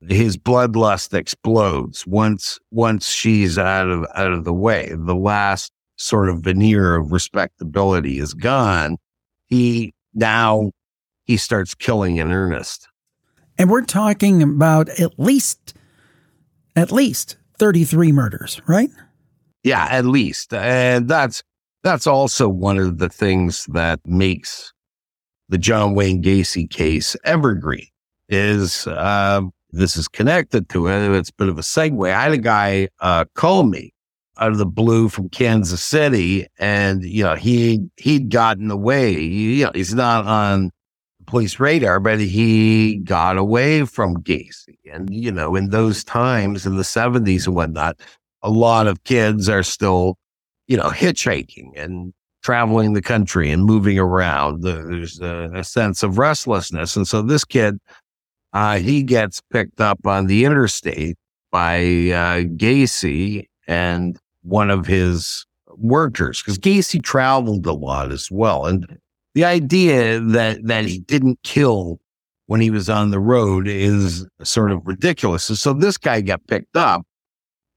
his 0.08 0.36
bloodlust 0.36 1.12
explodes 1.12 2.06
once 2.06 2.60
once 2.70 3.08
she's 3.08 3.58
out 3.58 3.88
of 3.88 4.06
out 4.14 4.32
of 4.32 4.44
the 4.44 4.54
way. 4.54 4.92
The 4.92 5.16
last 5.16 5.72
sort 5.96 6.28
of 6.28 6.42
veneer 6.42 6.94
of 6.94 7.10
respectability 7.10 8.20
is 8.20 8.32
gone. 8.32 8.96
He 9.46 9.92
now 10.14 10.70
he 11.24 11.36
starts 11.36 11.74
killing 11.74 12.16
in 12.16 12.30
earnest. 12.30 12.86
And 13.58 13.68
we're 13.70 13.82
talking 13.82 14.40
about 14.40 14.88
at 15.00 15.18
least 15.18 15.74
at 16.78 16.92
least 16.92 17.36
33 17.58 18.12
murders, 18.12 18.60
right? 18.66 18.90
Yeah, 19.62 19.86
at 19.90 20.04
least. 20.04 20.54
And 20.54 21.08
that's 21.08 21.42
that's 21.82 22.06
also 22.06 22.48
one 22.48 22.78
of 22.78 22.98
the 22.98 23.08
things 23.08 23.66
that 23.66 24.00
makes 24.06 24.72
the 25.48 25.58
John 25.58 25.94
Wayne 25.94 26.22
Gacy 26.22 26.68
case 26.68 27.16
evergreen 27.24 27.86
is 28.28 28.86
uh, 28.86 29.42
this 29.70 29.96
is 29.96 30.08
connected 30.08 30.68
to 30.70 30.88
it. 30.88 31.16
It's 31.16 31.30
a 31.30 31.34
bit 31.34 31.48
of 31.48 31.58
a 31.58 31.62
segue. 31.62 32.12
I 32.12 32.22
had 32.22 32.32
a 32.32 32.38
guy 32.38 32.88
uh, 33.00 33.24
call 33.34 33.64
me 33.64 33.92
out 34.38 34.52
of 34.52 34.58
the 34.58 34.66
blue 34.66 35.08
from 35.08 35.28
Kansas 35.28 35.82
City, 35.82 36.46
and 36.58 37.02
you 37.02 37.24
know 37.24 37.34
he 37.34 37.80
he'd 37.96 38.30
gotten 38.30 38.70
away. 38.70 39.18
You 39.20 39.66
know, 39.66 39.72
he's 39.74 39.94
not 39.94 40.26
on 40.26 40.70
police 41.28 41.60
radar, 41.60 42.00
but 42.00 42.18
he 42.18 42.96
got 43.04 43.36
away 43.36 43.84
from 43.84 44.22
Gacy. 44.22 44.78
And 44.90 45.14
you 45.14 45.30
know, 45.30 45.54
in 45.54 45.68
those 45.68 46.02
times 46.02 46.66
in 46.66 46.76
the 46.76 46.84
seventies 46.84 47.46
and 47.46 47.54
whatnot, 47.54 48.00
a 48.42 48.50
lot 48.50 48.86
of 48.86 49.04
kids 49.04 49.48
are 49.48 49.62
still, 49.62 50.16
you 50.66 50.76
know, 50.76 50.88
hitchhiking 50.88 51.70
and 51.76 52.14
traveling 52.42 52.94
the 52.94 53.02
country 53.02 53.50
and 53.50 53.64
moving 53.64 53.98
around. 53.98 54.62
There's 54.62 55.20
a, 55.20 55.50
a 55.54 55.64
sense 55.64 56.02
of 56.02 56.18
restlessness, 56.18 56.96
and 56.96 57.06
so 57.06 57.22
this 57.22 57.44
kid, 57.44 57.78
uh, 58.54 58.78
he 58.78 59.02
gets 59.02 59.42
picked 59.52 59.80
up 59.80 60.06
on 60.06 60.26
the 60.26 60.46
interstate 60.46 61.16
by 61.52 61.78
uh, 61.78 62.44
Gacy 62.56 63.46
and 63.66 64.18
one 64.42 64.70
of 64.70 64.86
his 64.86 65.44
workers 65.76 66.42
because 66.42 66.58
Gacy 66.58 67.02
traveled 67.02 67.66
a 67.66 67.72
lot 67.72 68.12
as 68.12 68.30
well. 68.30 68.66
And 68.66 68.98
the 69.38 69.44
idea 69.44 70.18
that, 70.18 70.58
that 70.64 70.84
he 70.86 70.98
didn't 70.98 71.40
kill 71.44 72.00
when 72.46 72.60
he 72.60 72.70
was 72.70 72.90
on 72.90 73.12
the 73.12 73.20
road 73.20 73.68
is 73.68 74.26
sort 74.42 74.72
of 74.72 74.84
ridiculous. 74.84 75.44
So 75.44 75.72
this 75.72 75.96
guy 75.96 76.22
got 76.22 76.44
picked 76.48 76.76
up 76.76 77.06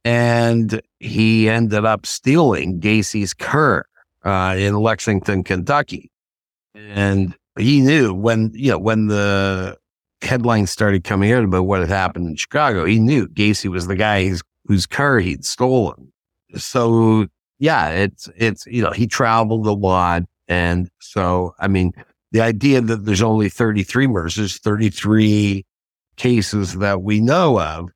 and 0.03 0.82
he 0.98 1.48
ended 1.48 1.86
up 1.86 2.08
stealing 2.08 2.80
Gacy's 2.80 3.36
car 3.36 3.86
uh, 4.25 4.56
in 4.58 4.74
Lexington, 4.74 5.44
Kentucky. 5.44 6.10
And 6.74 7.36
he 7.60 7.80
knew 7.80 8.12
when, 8.12 8.50
you 8.56 8.72
know, 8.72 8.80
when 8.80 9.06
the 9.06 9.77
headlines 10.24 10.72
started 10.72 11.03
coming 11.03 11.32
out 11.32 11.44
about 11.44 11.68
what 11.68 11.82
had 11.82 11.89
happened 11.89 12.27
in 12.27 12.38
Chicago, 12.38 12.86
he 12.86 12.98
knew 12.98 13.27
Gacy 13.27 13.70
was 13.70 13.86
the 13.86 13.96
guy 13.96 14.27
whose, 14.27 14.41
whose 14.65 14.88
car 14.88 15.20
he'd 15.20 15.46
stolen. 15.46 16.12
So 16.56 17.27
yeah, 17.60 17.89
it's, 17.89 18.27
it's, 18.36 18.65
you 18.65 18.82
know, 18.82 18.89
he 18.89 19.06
traveled 19.06 19.68
a 19.68 19.74
lot. 19.74 20.24
And 20.51 20.89
so, 21.00 21.55
I 21.60 21.70
mean, 21.70 21.93
the 22.34 22.41
idea 22.41 22.81
that 22.81 23.05
there's 23.05 23.22
only 23.22 23.48
33 23.48 24.08
murders, 24.08 24.58
33 24.58 25.65
cases 26.17 26.74
that 26.79 27.03
we 27.03 27.22
know 27.22 27.58
of, 27.58 27.89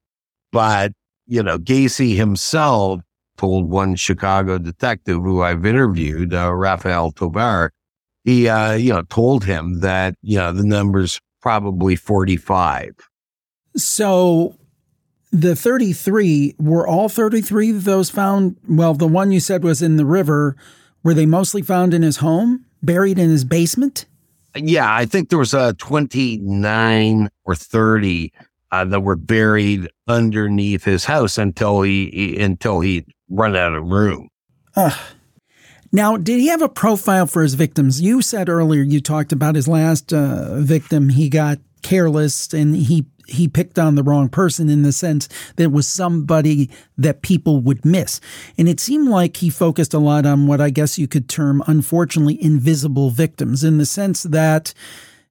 but, 0.54 0.94
you 1.28 1.44
know, 1.44 1.58
Gacy 1.58 2.16
himself 2.16 3.02
told 3.36 3.70
one 3.70 3.98
Chicago 3.98 4.58
detective 4.58 5.18
who 5.18 5.42
I've 5.42 5.66
interviewed, 5.66 6.34
uh, 6.34 6.54
Rafael 6.54 7.12
Tovar, 7.12 7.74
he, 8.24 8.48
uh, 8.48 8.76
you 8.76 8.94
know, 8.94 9.02
told 9.02 9.44
him 9.44 9.82
that, 9.82 10.16
you 10.22 10.38
know, 10.38 10.54
the 10.54 10.64
number's 10.64 11.20
probably 11.42 11.98
45. 11.98 12.96
So 13.76 14.56
the 15.34 15.58
33 15.58 16.56
were 16.58 16.88
all 16.88 17.10
33 17.10 17.72
of 17.72 17.84
those 17.84 18.10
found 18.10 18.56
well 18.70 18.94
the 18.94 19.08
one 19.08 19.34
you 19.34 19.42
said 19.42 19.66
was 19.66 19.82
in 19.82 19.98
the 19.98 20.06
river 20.06 20.56
were 21.06 21.14
they 21.14 21.26
mostly 21.26 21.62
found 21.62 21.94
in 21.94 22.02
his 22.02 22.18
home 22.18 22.66
buried 22.84 23.18
in 23.18 23.30
his 23.30 23.46
basement? 23.46 24.06
Yeah 24.58 24.94
i 24.94 25.06
think 25.06 25.30
there 25.30 25.40
was 25.40 25.54
a 25.54 25.60
uh, 25.60 25.74
29 25.78 27.30
or 27.46 27.56
30 27.56 28.34
uh, 28.72 28.86
that 28.86 29.00
were 29.00 29.16
buried 29.16 29.90
underneath 30.08 30.84
his 30.84 31.06
house 31.06 31.38
until 31.38 31.82
he, 31.82 32.10
he 32.10 32.42
until 32.42 32.82
he 32.82 33.06
run 33.30 33.56
out 33.56 33.74
of 33.74 33.86
room. 33.86 34.30
Uh, 34.76 34.96
now 35.92 36.18
did 36.18 36.40
he 36.40 36.48
have 36.48 36.62
a 36.62 36.70
profile 36.70 37.26
for 37.26 37.42
his 37.42 37.54
victims? 37.54 38.02
You 38.02 38.22
said 38.22 38.50
earlier 38.50 38.82
you 38.82 39.00
talked 39.00 39.32
about 39.32 39.56
his 39.56 39.68
last 39.68 40.12
uh, 40.14 40.60
victim. 40.60 41.10
He 41.10 41.30
got 41.30 41.60
careless 41.84 42.54
and 42.54 42.76
he 42.76 43.06
he 43.28 43.48
picked 43.48 43.80
on 43.80 43.96
the 43.96 44.04
wrong 44.04 44.30
person 44.30 44.70
in 44.70 44.84
the 44.84 44.92
sense 44.92 45.28
that 45.56 45.64
it 45.64 45.72
was 45.72 45.88
somebody 45.88 46.70
that 46.98 47.22
people 47.22 47.60
would 47.60 47.84
miss. 47.86 48.20
And 48.58 48.70
it 48.70 48.80
seemed 48.80 49.10
like 49.10 49.38
he 49.38 49.50
focused 49.50 49.94
a 49.94 50.00
lot 50.00 50.26
on 50.26 50.48
what 50.48 50.62
I 50.62 50.70
guess 50.70 50.98
you 50.98 51.08
could 51.08 51.28
term, 51.30 51.64
unfortunately, 51.68 52.42
invisible 52.44 53.10
victims 53.10 53.64
in 53.64 53.78
the 53.78 53.86
sense 53.86 54.24
that 54.24 54.74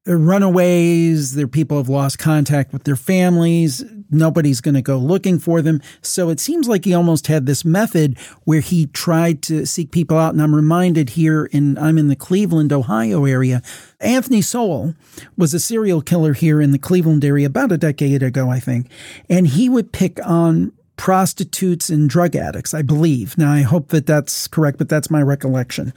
runaways, 0.05 1.33
their 1.33 1.47
people 1.47 1.77
have 1.77 1.89
lost 1.89 2.19
contact 2.19 2.71
with 2.71 2.83
their 2.83 2.95
families, 2.95 3.83
nobody's 4.11 4.61
going 4.61 4.75
to 4.75 4.81
go 4.81 4.97
looking 4.97 5.39
for 5.39 5.61
them. 5.61 5.81
So 6.01 6.29
it 6.29 6.39
seems 6.39 6.67
like 6.67 6.85
he 6.85 6.93
almost 6.93 7.27
had 7.27 7.45
this 7.45 7.65
method 7.65 8.17
where 8.43 8.59
he 8.59 8.87
tried 8.87 9.41
to 9.43 9.65
seek 9.65 9.91
people 9.91 10.17
out. 10.17 10.33
And 10.33 10.41
I'm 10.41 10.55
reminded 10.55 11.11
here 11.11 11.45
in 11.45 11.77
I'm 11.77 11.97
in 11.97 12.07
the 12.07 12.15
Cleveland, 12.15 12.71
Ohio 12.71 13.25
area. 13.25 13.61
Anthony 13.99 14.41
Sowell 14.41 14.93
was 15.37 15.53
a 15.53 15.59
serial 15.59 16.01
killer 16.01 16.33
here 16.33 16.61
in 16.61 16.71
the 16.71 16.79
Cleveland 16.79 17.25
area 17.25 17.47
about 17.47 17.71
a 17.71 17.77
decade 17.77 18.21
ago, 18.21 18.49
I 18.49 18.59
think. 18.59 18.89
And 19.29 19.47
he 19.47 19.69
would 19.69 19.91
pick 19.91 20.19
on 20.25 20.71
prostitutes 20.97 21.89
and 21.89 22.09
drug 22.09 22.35
addicts, 22.35 22.73
I 22.73 22.81
believe. 22.81 23.37
Now, 23.37 23.51
I 23.51 23.61
hope 23.61 23.89
that 23.89 24.05
that's 24.05 24.47
correct, 24.47 24.77
but 24.77 24.87
that's 24.87 25.11
my 25.11 25.21
recollection. 25.21 25.93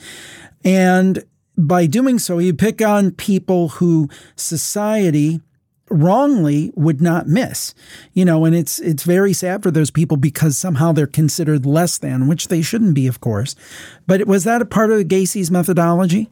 And 0.64 1.24
by 1.58 1.86
doing 1.86 2.18
so, 2.18 2.38
you 2.38 2.54
pick 2.54 2.80
on 2.80 3.10
people 3.10 3.68
who 3.68 4.08
society 4.36 5.40
wrongly 5.90 6.70
would 6.74 7.00
not 7.00 7.26
miss 7.26 7.74
you 8.12 8.24
know 8.24 8.44
and 8.44 8.54
it's 8.54 8.78
it's 8.80 9.04
very 9.04 9.32
sad 9.32 9.62
for 9.62 9.70
those 9.70 9.90
people 9.90 10.16
because 10.16 10.56
somehow 10.56 10.92
they're 10.92 11.06
considered 11.06 11.64
less 11.64 11.98
than 11.98 12.28
which 12.28 12.48
they 12.48 12.60
shouldn't 12.60 12.94
be 12.94 13.06
of 13.06 13.20
course. 13.20 13.54
But 14.06 14.26
was 14.26 14.44
that 14.44 14.62
a 14.62 14.66
part 14.66 14.90
of 14.90 15.08
gacy's 15.08 15.50
methodology? 15.50 16.30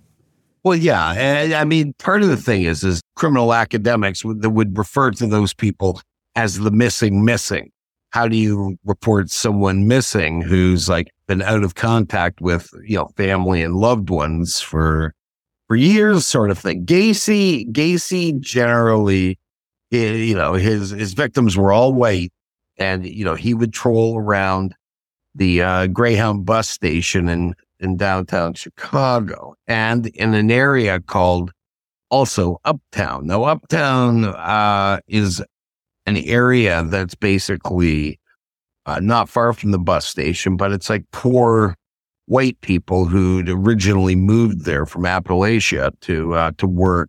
Well 0.62 0.76
yeah. 0.76 1.12
And 1.12 1.54
i 1.54 1.64
mean 1.64 1.95
part 1.99 2.23
of 2.23 2.28
the 2.28 2.37
thing 2.37 2.62
is 2.62 2.85
is 2.85 3.00
criminal 3.14 3.54
academics 3.54 4.23
that 4.23 4.50
would 4.50 4.76
refer 4.76 5.11
to 5.12 5.26
those 5.26 5.54
people 5.54 6.00
as 6.35 6.59
the 6.59 6.71
missing 6.71 7.25
missing. 7.25 7.71
How 8.11 8.28
do 8.28 8.37
you 8.37 8.76
report 8.85 9.30
someone 9.30 9.88
missing 9.88 10.42
who's 10.42 10.88
like 10.88 11.11
been 11.26 11.42
out 11.42 11.64
of 11.64 11.75
contact 11.75 12.40
with 12.40 12.68
you 12.85 12.97
know 12.97 13.09
family 13.16 13.62
and 13.62 13.76
loved 13.76 14.11
ones 14.11 14.61
for 14.61 15.14
for 15.68 15.76
years, 15.76 16.26
sort 16.26 16.50
of 16.50 16.58
thing. 16.58 16.87
Gacy, 16.87 17.70
Gacy 17.73 18.38
generally, 18.40 19.38
eh, 19.92 20.12
you 20.12 20.35
know, 20.35 20.54
his 20.54 20.90
his 20.90 21.14
victims 21.14 21.56
were 21.56 21.73
all 21.73 21.92
white, 21.92 22.32
and 22.78 23.06
you 23.06 23.25
know 23.25 23.35
he 23.35 23.54
would 23.54 23.73
troll 23.73 24.18
around 24.18 24.75
the 25.35 25.62
uh, 25.62 25.87
Greyhound 25.88 26.44
bus 26.46 26.68
station 26.68 27.28
in 27.28 27.54
in 27.80 27.96
downtown 27.96 28.54
Chicago, 28.54 29.54
and 29.66 30.06
in 30.06 30.35
an 30.35 30.50
area 30.50 31.00
called 31.00 31.52
also 32.11 32.61
Uptown. 32.64 33.26
Now, 33.26 33.44
Uptown 33.44 34.25
uh, 34.25 35.00
is 35.08 35.42
an 36.06 36.16
area 36.18 36.85
that's 36.85 37.14
basically 37.14 38.20
uh, 38.87 39.00
not 39.00 39.28
far 39.28 39.52
from 39.52 39.73
the 39.73 39.78
bus 39.78 40.06
station, 40.06 40.56
but 40.56 40.73
it's 40.73 40.88
like 40.88 41.04
poor 41.11 41.76
white 42.26 42.61
people 42.61 43.06
who'd 43.06 43.49
originally 43.49 44.16
moved 44.16 44.64
there 44.64 44.87
from 44.87 45.02
Appalachia 45.02 45.99
to 46.00 46.35
uh, 46.35 46.52
to 46.59 46.66
work 46.66 47.09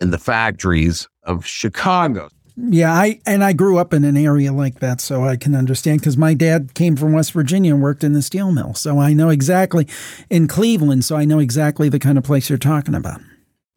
in 0.00 0.10
the 0.10 0.18
factories 0.18 1.08
of 1.24 1.46
Chicago. 1.46 2.28
Yeah, 2.56 2.92
I 2.92 3.20
and 3.26 3.42
I 3.42 3.54
grew 3.54 3.78
up 3.78 3.94
in 3.94 4.04
an 4.04 4.16
area 4.16 4.52
like 4.52 4.80
that, 4.80 5.00
so 5.00 5.24
I 5.24 5.36
can 5.36 5.54
understand 5.54 6.00
because 6.00 6.18
my 6.18 6.34
dad 6.34 6.74
came 6.74 6.96
from 6.96 7.12
West 7.12 7.32
Virginia 7.32 7.72
and 7.72 7.82
worked 7.82 8.04
in 8.04 8.12
the 8.12 8.20
steel 8.20 8.52
mill, 8.52 8.74
so 8.74 8.98
I 8.98 9.14
know 9.14 9.30
exactly 9.30 9.88
in 10.28 10.48
Cleveland, 10.48 11.04
so 11.04 11.16
I 11.16 11.24
know 11.24 11.38
exactly 11.38 11.88
the 11.88 11.98
kind 11.98 12.18
of 12.18 12.24
place 12.24 12.50
you're 12.50 12.58
talking 12.58 12.94
about. 12.94 13.20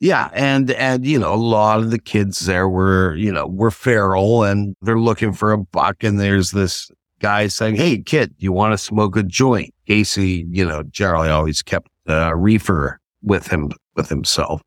Yeah, 0.02 0.30
and 0.34 0.72
and 0.72 1.06
you 1.06 1.18
know 1.18 1.34
a 1.34 1.36
lot 1.36 1.80
of 1.80 1.90
the 1.90 2.00
kids 2.00 2.46
there 2.46 2.68
were 2.68 3.16
you 3.16 3.32
know 3.32 3.48
were 3.48 3.72
feral 3.72 4.44
and 4.44 4.76
they're 4.82 5.00
looking 5.00 5.32
for 5.32 5.54
a 5.54 5.58
buck, 5.58 6.04
and 6.04 6.20
there's 6.20 6.52
this 6.52 6.92
guy 7.26 7.48
saying, 7.48 7.76
"Hey, 7.76 7.98
kid, 7.98 8.34
you 8.38 8.52
want 8.52 8.74
to 8.74 8.78
smoke 8.78 9.18
a 9.18 9.24
joint?" 9.24 9.74
Gacy, 9.88 10.46
you 10.50 10.66
know, 10.66 10.84
generally 10.84 11.30
always 11.30 11.62
kept 11.62 11.90
a 12.08 12.36
reefer 12.36 13.00
with 13.22 13.48
him 13.48 13.72
with 13.96 14.10
himself, 14.10 14.62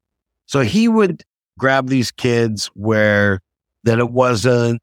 so 0.46 0.60
he 0.60 0.88
would 0.88 1.22
grab 1.58 1.88
these 1.88 2.10
kids 2.10 2.70
where 2.74 3.40
that 3.84 3.98
it 3.98 4.10
wasn't, 4.10 4.80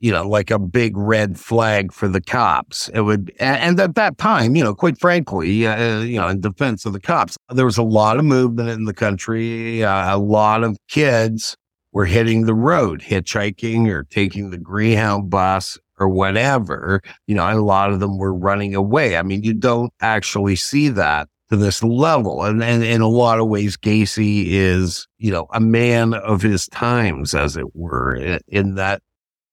you 0.00 0.12
know, 0.12 0.28
like 0.28 0.50
a 0.50 0.58
big 0.58 0.96
red 0.96 1.38
flag 1.38 1.92
for 1.92 2.08
the 2.08 2.20
cops. 2.20 2.88
It 2.90 3.00
would, 3.00 3.32
and 3.40 3.80
at 3.80 3.94
that 3.96 4.18
time, 4.18 4.54
you 4.56 4.62
know, 4.62 4.74
quite 4.74 4.98
frankly, 4.98 5.66
uh, 5.66 6.00
you 6.00 6.18
know, 6.18 6.28
in 6.28 6.40
defense 6.40 6.86
of 6.86 6.92
the 6.92 7.00
cops, 7.00 7.36
there 7.50 7.64
was 7.64 7.78
a 7.78 7.82
lot 7.82 8.18
of 8.18 8.24
movement 8.24 8.68
in 8.68 8.84
the 8.84 8.94
country. 8.94 9.82
Uh, 9.82 10.14
a 10.14 10.18
lot 10.18 10.62
of 10.62 10.76
kids 10.88 11.56
were 11.92 12.06
hitting 12.06 12.44
the 12.44 12.54
road, 12.54 13.00
hitchhiking 13.00 13.88
or 13.88 14.04
taking 14.04 14.50
the 14.50 14.58
Greyhound 14.58 15.30
bus 15.30 15.78
or 15.98 16.08
whatever, 16.08 17.00
you 17.26 17.34
know, 17.34 17.50
a 17.50 17.60
lot 17.60 17.90
of 17.90 18.00
them 18.00 18.18
were 18.18 18.34
running 18.34 18.74
away. 18.74 19.16
I 19.16 19.22
mean, 19.22 19.42
you 19.42 19.54
don't 19.54 19.92
actually 20.00 20.56
see 20.56 20.88
that 20.90 21.28
to 21.50 21.56
this 21.56 21.82
level. 21.82 22.44
And, 22.44 22.62
and 22.62 22.84
in 22.84 23.00
a 23.00 23.08
lot 23.08 23.40
of 23.40 23.48
ways, 23.48 23.76
Gacy 23.76 24.46
is, 24.48 25.06
you 25.18 25.30
know, 25.30 25.46
a 25.52 25.60
man 25.60 26.14
of 26.14 26.42
his 26.42 26.66
times, 26.68 27.34
as 27.34 27.56
it 27.56 27.74
were, 27.74 28.14
in, 28.14 28.40
in 28.48 28.74
that 28.74 29.02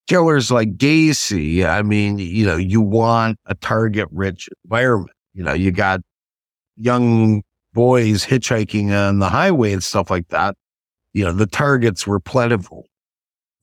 killers 0.08 0.52
like 0.52 0.78
Gacy, 0.78 1.66
I 1.66 1.82
mean, 1.82 2.20
you 2.20 2.46
know, 2.46 2.58
you 2.58 2.82
want 2.82 3.40
a 3.46 3.56
target 3.56 4.08
rich 4.12 4.50
environment. 4.66 5.16
You 5.34 5.44
know, 5.44 5.54
you 5.54 5.72
got 5.72 6.02
young 6.78 7.44
boys 7.74 8.26
hitchhiking 8.26 8.92
on 8.92 9.20
the 9.20 9.30
highway 9.30 9.74
and 9.74 9.84
stuff 9.84 10.10
like 10.10 10.30
that. 10.30 10.56
You 11.14 11.26
know, 11.26 11.32
the 11.32 11.48
targets 11.48 12.06
were 12.06 12.20
plentiful. 12.20 12.86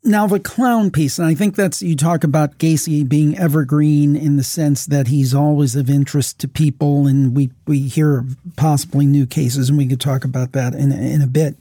Now, 0.05 0.27
the 0.27 0.41
clown 0.41 0.91
piece, 0.91 1.21
and 1.21 1.29
I 1.29 1.35
think 1.37 1.55
that's 1.55 1.81
you 1.81 1.95
talk 1.95 2.25
about 2.25 2.59
Gacy 2.59 3.09
being 3.09 3.39
evergreen 3.39 4.17
in 4.17 4.37
the 4.37 4.43
sense 4.43 4.85
that 4.87 5.07
he's 5.07 5.33
always 5.33 5.77
of 5.77 5.89
interest 5.89 6.41
to 6.41 6.49
people, 6.49 7.07
and 7.07 7.37
we, 7.37 7.51
we 7.69 7.83
hear 7.83 8.25
possibly 8.57 9.07
new 9.07 9.27
cases, 9.27 9.69
and 9.69 9.79
we 9.79 9.87
could 9.87 10.01
talk 10.01 10.25
about 10.25 10.53
that 10.53 10.75
in, 10.75 10.91
in 10.91 11.23
a 11.23 11.29
bit. 11.29 11.55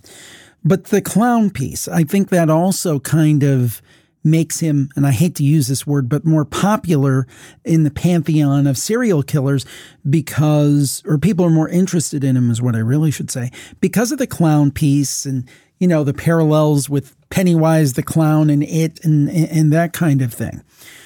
But 0.63 0.85
the 0.85 1.03
clown 1.03 1.51
piece, 1.51 1.87
I 1.87 2.03
think 2.03 2.29
that 2.29 2.49
also 2.49 2.99
kind 2.99 3.43
of 3.43 3.79
makes 4.23 4.59
him, 4.59 4.89
and 4.95 5.05
I 5.05 5.11
hate 5.11 5.35
to 5.35 5.43
use 5.43 5.67
this 5.67 5.85
word, 5.85 6.09
but 6.09 6.25
more 6.25 6.45
popular 6.45 7.27
in 7.63 7.83
the 7.83 7.91
pantheon 7.91 8.65
of 8.65 8.75
serial 8.75 9.21
killers 9.21 9.67
because, 10.09 11.03
or 11.05 11.19
people 11.19 11.45
are 11.45 11.51
more 11.51 11.69
interested 11.69 12.23
in 12.23 12.35
him, 12.35 12.49
is 12.49 12.61
what 12.61 12.75
I 12.75 12.79
really 12.79 13.11
should 13.11 13.29
say, 13.29 13.51
because 13.81 14.11
of 14.11 14.17
the 14.17 14.25
clown 14.25 14.71
piece 14.71 15.25
and, 15.25 15.47
you 15.77 15.87
know, 15.87 16.03
the 16.03 16.13
parallels 16.13 16.89
with 16.89 17.15
Pennywise 17.31 17.93
the 17.93 18.03
clown 18.03 18.49
and 18.49 18.61
it 18.63 19.03
and, 19.03 19.29
and 19.29 19.73
that 19.73 19.93
kind 19.93 20.21
of 20.21 20.33
thing. 20.33 20.61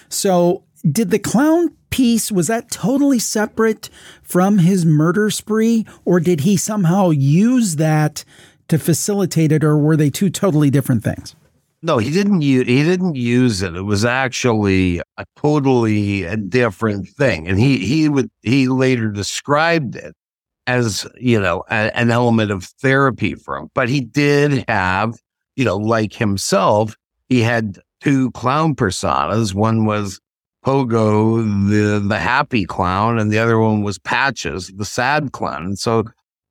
So, 0.10 0.64
did 0.90 1.10
the 1.10 1.20
clown 1.20 1.76
piece 1.90 2.32
was 2.32 2.48
that 2.48 2.70
totally 2.70 3.20
separate 3.20 3.90
from 4.22 4.58
his 4.58 4.86
murder 4.86 5.30
spree 5.30 5.86
or 6.04 6.20
did 6.20 6.42
he 6.42 6.58
somehow 6.58 7.12
use 7.12 7.78
that 7.78 8.26
to 8.68 8.78
facilitate 8.78 9.52
it 9.52 9.64
or 9.64 9.78
were 9.78 9.96
they 9.96 10.10
two 10.10 10.30
totally 10.30 10.70
different 10.70 11.04
things? 11.04 11.36
No, 11.82 12.00
he 12.00 12.12
didn't 12.12 12.42
use 12.42 12.68
he 12.68 12.84
didn't 12.84 13.16
use 13.16 13.62
it. 13.62 13.76
It 13.76 13.84
was 13.84 14.04
actually 14.04 15.00
a 15.18 15.26
totally 15.38 16.24
a 16.24 16.36
different 16.36 17.08
thing. 17.08 17.48
And 17.48 17.60
he 17.60 17.78
he 17.78 18.10
would 18.10 18.30
he 18.42 18.68
later 18.68 19.10
described 19.12 19.96
it 19.96 20.16
as, 20.68 21.08
you 21.16 21.40
know, 21.40 21.64
a, 21.70 21.96
an 21.96 22.12
element 22.12 22.52
of 22.52 22.64
therapy 22.64 23.36
for 23.36 23.58
him. 23.58 23.70
But 23.74 23.90
he 23.90 24.02
did 24.02 24.66
have, 24.68 25.16
you 25.56 25.66
know, 25.66 25.78
like 25.78 26.14
himself, 26.14 26.96
he 27.28 27.42
had 27.42 27.80
two 28.02 28.32
clown 28.32 28.76
personas. 28.76 29.54
One 29.54 29.86
was 29.86 30.20
Pogo, 30.66 31.44
the 31.70 32.00
the 32.00 32.20
happy 32.20 32.66
clown, 32.66 33.20
and 33.20 33.32
the 33.32 33.40
other 33.40 33.60
one 33.60 33.84
was 33.84 34.00
Patches, 34.00 34.72
the 34.76 34.86
sad 34.86 35.32
clown. 35.32 35.64
And 35.64 35.80
so 35.80 36.06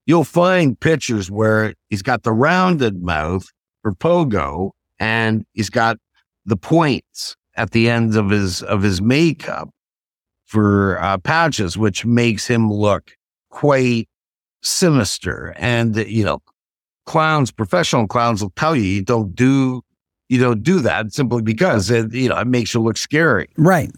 you'll 0.07 0.25
find 0.25 0.79
pictures 0.79 1.31
where 1.31 1.75
he's 1.91 2.03
got 2.03 2.23
the 2.23 2.33
rounded 2.33 3.03
mouth 3.03 3.51
for 3.83 3.93
Pogo 3.93 4.71
and 4.99 5.45
he's 5.53 5.71
got 5.71 5.99
the 6.47 6.57
points 6.57 7.37
at 7.57 7.71
the 7.71 7.89
ends 7.89 8.17
of 8.17 8.31
his 8.31 8.63
of 8.63 8.83
his 8.83 9.01
makeup 9.01 9.71
for 10.45 11.01
uh, 11.03 11.19
patches, 11.19 11.77
which 11.77 12.05
makes 12.05 12.47
him 12.47 12.73
look 12.73 13.13
quite 13.51 14.09
sinister. 14.63 15.55
And 15.57 15.97
you 15.97 16.25
know, 16.25 16.41
clowns, 17.07 17.51
professional 17.51 18.07
clowns 18.07 18.43
will 18.43 18.53
tell 18.57 18.75
you 18.75 18.83
you 18.83 19.03
don't 19.03 19.35
do 19.35 19.83
you 20.29 20.41
don't 20.41 20.63
do 20.63 20.81
that 20.81 21.13
simply 21.13 21.43
because 21.43 21.91
it 21.91 22.13
you 22.13 22.29
know 22.29 22.39
it 22.39 22.47
makes 22.47 22.75
you 22.75 22.81
look 22.81 22.97
scary. 22.97 23.49
Right. 23.57 23.91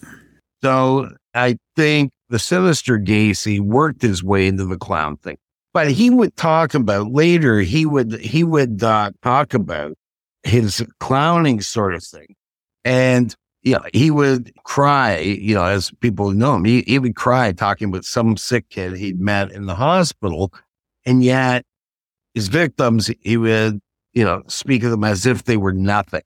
So 0.63 1.11
I 1.35 1.57
think 1.77 2.13
the 2.29 2.39
sinister 2.39 2.99
Gacy 2.99 3.61
worked 3.61 4.03
his 4.03 4.25
way 4.25 4.47
into 4.47 4.65
the 4.65 4.77
clown 4.77 5.17
thing. 5.19 5.39
But 5.73 5.91
he 5.91 6.11
would 6.11 6.37
talk 6.37 6.75
about 6.75 7.13
later. 7.13 7.61
He 7.61 7.85
would 7.87 8.15
he 8.21 8.45
would 8.45 8.83
uh, 8.83 9.11
talk 9.23 9.55
about 9.55 9.95
his 10.43 10.85
clowning 11.01 11.61
sort 11.61 11.95
of 11.95 12.03
thing. 12.03 12.35
And 12.85 13.35
you 13.63 13.73
know, 13.73 13.85
he 13.93 14.13
would 14.13 14.53
cry, 14.63 15.19
you 15.19 15.55
know, 15.55 15.65
as 15.65 15.91
people 16.01 16.31
know 16.31 16.55
him, 16.55 16.65
he, 16.65 16.83
he 16.83 17.01
would 17.01 17.17
cry 17.17 17.51
talking 17.51 17.91
with 17.91 18.05
some 18.05 18.37
sick 18.37 18.69
kid 18.69 18.97
he'd 18.97 19.21
met 19.21 19.51
in 19.51 19.67
the 19.67 19.75
hospital. 19.75 20.53
And 21.05 21.25
yet 21.25 21.65
his 22.37 22.49
victims, 22.49 23.11
he 23.23 23.39
would, 23.39 23.81
you 24.13 24.23
know, 24.23 24.43
speak 24.47 24.83
of 24.83 24.91
them 24.91 25.05
as 25.05 25.25
if 25.25 25.45
they 25.45 25.57
were 25.57 25.73
nothing. 25.73 26.21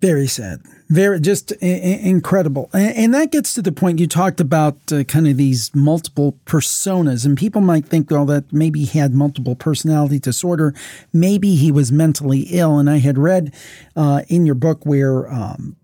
Very 0.00 0.28
sad. 0.28 0.60
Very 0.88 1.18
just 1.18 1.52
I- 1.60 1.66
incredible. 1.66 2.70
And, 2.72 2.96
and, 2.96 3.14
that 3.14 3.32
gets 3.32 3.52
to 3.54 3.62
the 3.62 3.72
point 3.72 3.98
you 3.98 4.06
talked 4.06 4.38
about 4.40 4.76
uh, 4.92 5.02
kind 5.02 5.26
of 5.26 5.36
these 5.36 5.74
multiple 5.74 6.38
personas. 6.46 7.26
And 7.26 7.36
people 7.36 7.60
might 7.60 7.84
think, 7.84 8.12
well, 8.12 8.26
that 8.26 8.52
maybe 8.52 8.84
he 8.84 8.96
had 8.96 9.12
multiple 9.12 9.56
personality 9.56 10.20
disorder. 10.20 10.72
Maybe 11.12 11.56
he 11.56 11.72
was 11.72 11.90
mentally 11.90 12.42
ill. 12.50 12.78
And 12.78 12.88
I 12.88 12.98
had 12.98 13.18
read 13.18 13.52
uh, 13.96 14.22
in 14.28 14.46
your 14.46 14.54
book 14.54 14.86
where 14.86 15.28
um, 15.32 15.74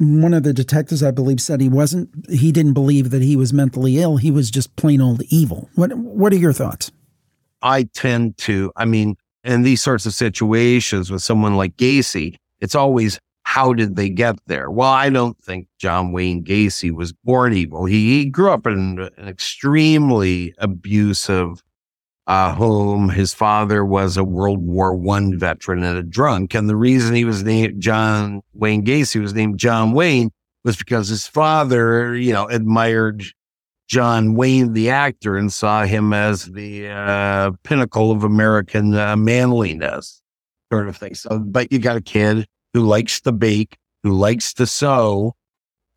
one 0.00 0.34
of 0.34 0.42
the 0.42 0.52
detectives, 0.52 1.04
I 1.04 1.12
believe, 1.12 1.40
said 1.40 1.60
he 1.60 1.68
wasn't, 1.68 2.10
he 2.28 2.50
didn't 2.50 2.74
believe 2.74 3.10
that 3.10 3.22
he 3.22 3.36
was 3.36 3.52
mentally 3.52 3.98
ill. 3.98 4.16
He 4.16 4.32
was 4.32 4.50
just 4.50 4.74
plain 4.74 5.00
old 5.00 5.22
evil. 5.28 5.70
What, 5.76 5.94
what 5.94 6.32
are 6.32 6.38
your 6.38 6.52
thoughts? 6.52 6.90
I 7.64 7.84
tend 7.94 8.36
to, 8.38 8.70
I 8.76 8.84
mean, 8.84 9.16
in 9.42 9.62
these 9.62 9.82
sorts 9.82 10.06
of 10.06 10.14
situations 10.14 11.10
with 11.10 11.22
someone 11.22 11.56
like 11.56 11.76
Gacy, 11.76 12.36
it's 12.60 12.74
always 12.74 13.18
how 13.44 13.72
did 13.72 13.96
they 13.96 14.08
get 14.08 14.36
there? 14.46 14.70
Well, 14.70 14.90
I 14.90 15.10
don't 15.10 15.38
think 15.42 15.68
John 15.78 16.12
Wayne 16.12 16.44
Gacy 16.44 16.90
was 16.90 17.12
born 17.12 17.52
evil. 17.52 17.84
He, 17.84 18.18
he 18.18 18.30
grew 18.30 18.50
up 18.50 18.66
in 18.66 19.08
an 19.16 19.28
extremely 19.28 20.54
abusive 20.58 21.62
uh, 22.26 22.54
home. 22.54 23.10
His 23.10 23.34
father 23.34 23.84
was 23.84 24.16
a 24.16 24.24
World 24.24 24.60
War 24.60 24.94
One 24.94 25.38
veteran 25.38 25.84
and 25.84 25.98
a 25.98 26.02
drunk. 26.02 26.54
And 26.54 26.68
the 26.68 26.76
reason 26.76 27.14
he 27.14 27.24
was 27.24 27.42
named 27.42 27.82
John 27.82 28.42
Wayne 28.54 28.84
Gacy 28.84 29.20
was 29.20 29.34
named 29.34 29.58
John 29.58 29.92
Wayne 29.92 30.30
was 30.64 30.76
because 30.76 31.08
his 31.08 31.26
father, 31.26 32.16
you 32.16 32.32
know, 32.32 32.46
admired 32.46 33.24
John 33.88 34.34
Wayne, 34.34 34.72
the 34.72 34.90
actor, 34.90 35.36
and 35.36 35.52
saw 35.52 35.84
him 35.84 36.12
as 36.12 36.46
the 36.46 36.88
uh, 36.88 37.52
pinnacle 37.62 38.10
of 38.10 38.24
American 38.24 38.94
uh, 38.94 39.16
manliness, 39.16 40.22
sort 40.72 40.88
of 40.88 40.96
thing. 40.96 41.14
So, 41.14 41.38
but 41.38 41.70
you 41.70 41.78
got 41.78 41.96
a 41.96 42.00
kid 42.00 42.46
who 42.72 42.80
likes 42.80 43.20
to 43.22 43.32
bake, 43.32 43.76
who 44.02 44.12
likes 44.12 44.52
to 44.54 44.66
sew. 44.66 45.34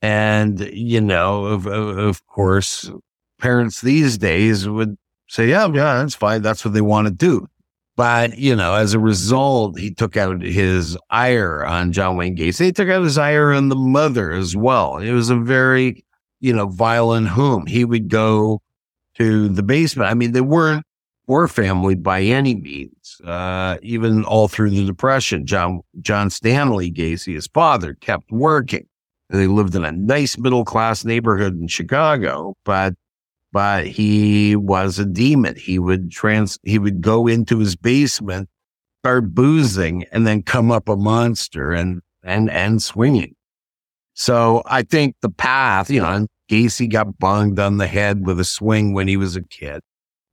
And, 0.02 0.60
you 0.60 1.02
know, 1.02 1.46
of, 1.46 1.66
of, 1.66 1.98
of 1.98 2.28
course, 2.28 2.92
parents 3.40 3.82
these 3.82 4.18
days 4.18 4.68
would 4.70 4.96
say, 5.28 5.50
yeah, 5.50 5.66
yeah, 5.68 5.98
that's 6.00 6.14
fine. 6.14 6.42
That's 6.42 6.64
what 6.64 6.76
they 6.76 6.82
want 6.82 7.08
to 7.08 7.14
do. 7.14 7.48
But, 7.96 8.38
you 8.38 8.56
know, 8.56 8.76
as 8.76 8.94
a 8.94 9.00
result, 9.00 9.80
he 9.80 9.92
took 9.92 10.16
out 10.16 10.44
his 10.44 10.96
ire 11.10 11.66
on 11.66 11.94
John 11.94 12.16
Wayne 12.16 12.38
Gacy. 12.38 12.66
He 12.66 12.72
took 12.72 12.90
out 12.90 13.04
his 13.04 13.18
ire 13.18 13.52
on 13.54 13.70
the 13.70 13.76
mother 13.76 14.32
as 14.32 14.56
well. 14.56 14.98
It 14.98 15.14
was 15.14 15.32
a 15.32 15.36
very, 15.36 16.06
you 16.40 16.54
know, 16.54 16.68
violent 16.68 17.28
home. 17.28 17.66
He 17.66 17.86
would 17.86 18.10
go 18.10 18.62
to 19.16 19.50
the 19.50 19.64
basement. 19.64 20.10
I 20.10 20.14
mean, 20.14 20.32
they 20.32 20.42
weren't 20.42 20.84
poor 21.28 21.48
family 21.48 21.96
by 21.96 22.22
any 22.22 22.56
means. 22.56 23.20
Uh, 23.24 23.78
even 23.82 24.24
all 24.24 24.48
through 24.48 24.70
the 24.70 24.86
Depression, 24.86 25.46
John 25.46 25.82
John 26.02 26.30
Stanley 26.30 26.92
Gacy, 26.92 27.34
his 27.34 27.48
father, 27.48 27.96
kept 27.96 28.32
working. 28.32 28.88
They 29.30 29.48
lived 29.48 29.76
in 29.76 29.84
a 29.84 29.92
nice 29.92 30.38
middle 30.38 30.64
class 30.64 31.04
neighborhood 31.04 31.60
in 31.60 31.68
Chicago, 31.68 32.56
but 32.64 32.94
but 33.52 33.88
he 33.88 34.56
was 34.56 35.00
a 35.00 35.06
demon. 35.06 35.56
He 35.56 35.80
would 35.80 36.12
trans 36.12 36.58
he 36.64 36.80
would 36.80 37.02
go 37.02 37.28
into 37.28 37.60
his 37.60 37.76
basement, 37.76 38.50
start 39.02 39.34
boozing, 39.34 40.06
and 40.12 40.26
then 40.26 40.44
come 40.44 40.72
up 40.72 40.88
a 40.88 40.96
monster 40.96 41.72
and 41.72 42.02
and 42.24 42.50
and 42.50 42.82
swinging. 42.82 43.36
So 44.18 44.64
I 44.66 44.82
think 44.82 45.16
the 45.22 45.30
path, 45.30 45.92
you 45.92 46.02
know, 46.02 46.26
Gacy 46.50 46.92
got 46.92 47.20
bunged 47.20 47.60
on 47.60 47.78
the 47.78 47.86
head 47.86 48.26
with 48.26 48.40
a 48.40 48.46
swing 48.46 48.94
when 48.94 49.08
he 49.08 49.16
was 49.16 49.36
a 49.36 49.44
kid. 49.44 49.82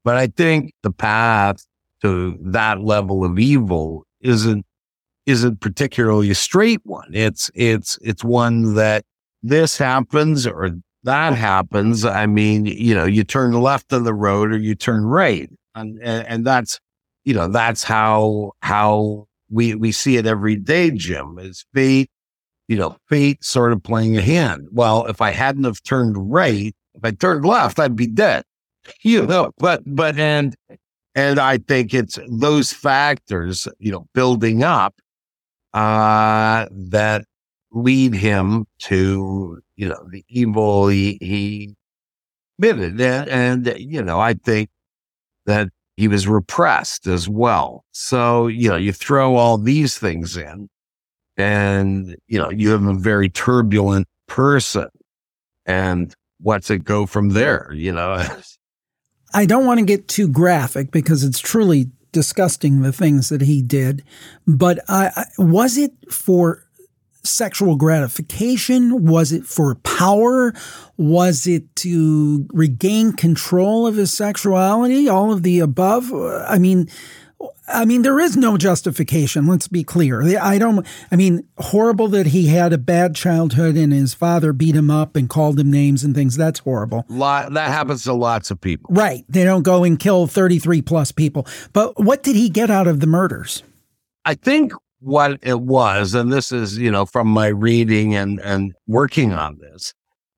But 0.03 0.17
I 0.17 0.25
think 0.25 0.73
the 0.81 0.91
path 0.91 1.63
to 2.01 2.35
that 2.41 2.81
level 2.81 3.23
of 3.23 3.37
evil 3.37 4.03
isn't 4.21 4.65
isn't 5.27 5.61
particularly 5.61 6.31
a 6.31 6.35
straight 6.35 6.81
one. 6.83 7.09
It's 7.13 7.51
it's 7.53 7.99
it's 8.01 8.23
one 8.23 8.73
that 8.73 9.05
this 9.43 9.77
happens 9.77 10.47
or 10.47 10.71
that 11.03 11.35
happens. 11.35 12.05
I 12.05 12.25
mean, 12.25 12.65
you 12.65 12.95
know, 12.95 13.05
you 13.05 13.23
turn 13.23 13.53
left 13.53 13.93
on 13.93 14.03
the 14.03 14.15
road 14.15 14.51
or 14.51 14.57
you 14.57 14.73
turn 14.73 15.05
right, 15.05 15.47
and 15.75 15.99
and, 16.01 16.27
and 16.27 16.45
that's 16.45 16.79
you 17.23 17.35
know 17.35 17.47
that's 17.47 17.83
how 17.83 18.53
how 18.61 19.27
we 19.51 19.75
we 19.75 19.91
see 19.91 20.17
it 20.17 20.25
every 20.25 20.55
day. 20.55 20.89
Jim 20.89 21.37
is 21.37 21.65
fate, 21.71 22.09
you 22.67 22.77
know, 22.77 22.97
fate 23.09 23.43
sort 23.43 23.71
of 23.73 23.83
playing 23.83 24.17
a 24.17 24.21
hand. 24.21 24.67
Well, 24.71 25.05
if 25.05 25.21
I 25.21 25.31
hadn't 25.31 25.65
have 25.65 25.81
turned 25.83 26.31
right, 26.31 26.75
if 26.93 27.03
I 27.03 27.11
turned 27.11 27.45
left, 27.45 27.79
I'd 27.79 27.95
be 27.95 28.07
dead 28.07 28.43
you 29.03 29.25
know, 29.25 29.51
but 29.57 29.81
but 29.85 30.17
and 30.17 30.55
and 31.15 31.39
I 31.39 31.57
think 31.57 31.93
it's 31.93 32.19
those 32.29 32.73
factors, 32.73 33.67
you 33.79 33.91
know, 33.91 34.07
building 34.13 34.63
up 34.63 34.95
uh 35.73 36.67
that 36.71 37.25
lead 37.71 38.13
him 38.13 38.65
to, 38.79 39.61
you 39.75 39.89
know, 39.89 40.07
the 40.09 40.23
evil 40.29 40.87
he, 40.87 41.17
he 41.21 41.75
committed. 42.61 43.01
And, 43.01 43.67
and, 43.67 43.79
you 43.79 44.01
know, 44.01 44.19
I 44.19 44.33
think 44.33 44.69
that 45.45 45.69
he 45.97 46.07
was 46.07 46.27
repressed 46.27 47.07
as 47.07 47.27
well. 47.27 47.83
So, 47.91 48.47
you 48.47 48.69
know, 48.69 48.77
you 48.77 48.93
throw 48.93 49.35
all 49.35 49.57
these 49.57 49.97
things 49.97 50.37
in 50.37 50.69
and, 51.37 52.15
you 52.27 52.39
know, 52.39 52.49
you 52.49 52.71
have 52.71 52.85
a 52.85 52.93
very 52.93 53.29
turbulent 53.29 54.07
person. 54.27 54.87
And 55.65 56.13
what's 56.39 56.69
it 56.69 56.83
go 56.83 57.05
from 57.05 57.29
there? 57.29 57.71
You 57.73 57.91
know, 57.91 58.23
I 59.33 59.45
don't 59.45 59.65
want 59.65 59.79
to 59.79 59.85
get 59.85 60.07
too 60.07 60.27
graphic 60.27 60.91
because 60.91 61.23
it's 61.23 61.39
truly 61.39 61.91
disgusting 62.11 62.81
the 62.81 62.93
things 62.93 63.29
that 63.29 63.41
he 63.41 63.61
did. 63.61 64.03
But 64.47 64.79
I, 64.87 65.11
I, 65.15 65.25
was 65.37 65.77
it 65.77 65.91
for 66.09 66.65
sexual 67.23 67.75
gratification? 67.75 69.05
Was 69.05 69.31
it 69.31 69.45
for 69.45 69.75
power? 69.75 70.53
Was 70.97 71.47
it 71.47 71.75
to 71.77 72.47
regain 72.53 73.11
control 73.13 73.85
of 73.85 73.95
his 73.95 74.13
sexuality? 74.13 75.09
All 75.09 75.33
of 75.33 75.43
the 75.43 75.59
above? 75.59 76.13
I 76.13 76.57
mean, 76.57 76.87
I 77.67 77.85
mean, 77.85 78.01
there 78.03 78.19
is 78.19 78.37
no 78.37 78.57
justification. 78.57 79.47
Let's 79.47 79.67
be 79.67 79.83
clear. 79.83 80.21
I 80.39 80.57
don't. 80.57 80.85
I 81.11 81.15
mean, 81.15 81.47
horrible 81.57 82.07
that 82.09 82.27
he 82.27 82.47
had 82.47 82.73
a 82.73 82.77
bad 82.77 83.15
childhood 83.15 83.75
and 83.75 83.91
his 83.91 84.13
father 84.13 84.53
beat 84.53 84.75
him 84.75 84.91
up 84.91 85.15
and 85.15 85.29
called 85.29 85.59
him 85.59 85.71
names 85.71 86.03
and 86.03 86.13
things. 86.13 86.37
That's 86.37 86.59
horrible. 86.59 87.05
Lot, 87.09 87.53
that 87.53 87.69
happens 87.69 88.03
to 88.03 88.13
lots 88.13 88.51
of 88.51 88.61
people. 88.61 88.93
Right. 88.93 89.23
They 89.27 89.43
don't 89.43 89.63
go 89.63 89.83
and 89.83 89.99
kill 89.99 90.27
thirty-three 90.27 90.81
plus 90.81 91.11
people. 91.11 91.47
But 91.73 91.99
what 91.99 92.23
did 92.23 92.35
he 92.35 92.49
get 92.49 92.69
out 92.69 92.87
of 92.87 92.99
the 92.99 93.07
murders? 93.07 93.63
I 94.25 94.35
think 94.35 94.73
what 94.99 95.39
it 95.41 95.61
was, 95.61 96.15
and 96.15 96.31
this 96.31 96.51
is 96.51 96.77
you 96.77 96.91
know 96.91 97.05
from 97.05 97.27
my 97.27 97.47
reading 97.47 98.15
and 98.15 98.39
and 98.41 98.73
working 98.87 99.33
on 99.33 99.57
this, 99.59 99.93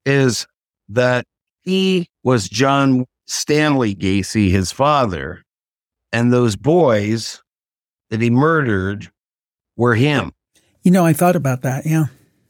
is 0.06 0.48
that 0.90 1.26
he 1.62 2.08
was 2.24 2.48
John 2.48 3.06
Stanley 3.28 3.94
Gacy, 3.94 4.50
his 4.50 4.72
father 4.72 5.44
and 6.12 6.32
those 6.32 6.56
boys 6.56 7.42
that 8.10 8.22
he 8.22 8.30
murdered 8.30 9.10
were 9.76 9.96
him. 9.96 10.32
You 10.84 10.92
know, 10.92 11.06
I 11.06 11.14
thought 11.14 11.36
about 11.36 11.62
that. 11.64 11.86
Yeah. 11.86 12.06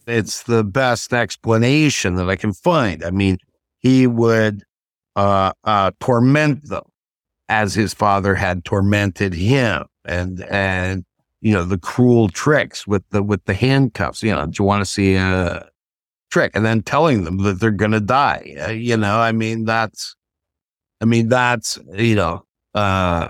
It's 0.06 0.44
the 0.44 0.64
best 0.64 1.14
explanation 1.14 2.16
that 2.16 2.30
I 2.30 2.36
can 2.36 2.54
find. 2.54 3.04
I 3.04 3.12
mean, 3.12 3.38
he 3.80 4.08
would 4.08 4.64
uh, 5.16 5.52
uh, 5.64 5.92
torment 6.00 6.70
them 6.70 6.84
as 7.50 7.74
his 7.74 7.94
father 7.94 8.36
had 8.36 8.64
tormented 8.64 9.34
him, 9.34 9.86
and 10.06 10.44
and 10.44 11.06
you 11.42 11.54
know 11.54 11.64
the 11.64 11.78
cruel 11.78 12.30
tricks 12.30 12.86
with 12.86 13.04
the 13.10 13.24
with 13.24 13.44
the 13.46 13.54
handcuffs. 13.54 14.24
You 14.24 14.32
know, 14.32 14.46
do 14.46 14.54
you 14.60 14.66
want 14.66 14.82
to 14.82 14.86
see 14.86 15.16
a 15.16 15.68
trick? 16.32 16.52
And 16.54 16.66
then 16.66 16.84
telling 16.84 17.24
them 17.24 17.40
that 17.40 17.60
they're 17.60 17.72
going 17.72 17.92
to 17.92 18.00
die. 18.00 18.56
Uh, 18.60 18.72
you 18.72 18.96
know, 18.98 19.20
I 19.20 19.32
mean 19.32 19.66
that's, 19.66 20.16
I 21.02 21.06
mean 21.06 21.30
that's 21.30 21.80
you 21.94 22.16
know, 22.16 22.46
uh, 22.74 23.30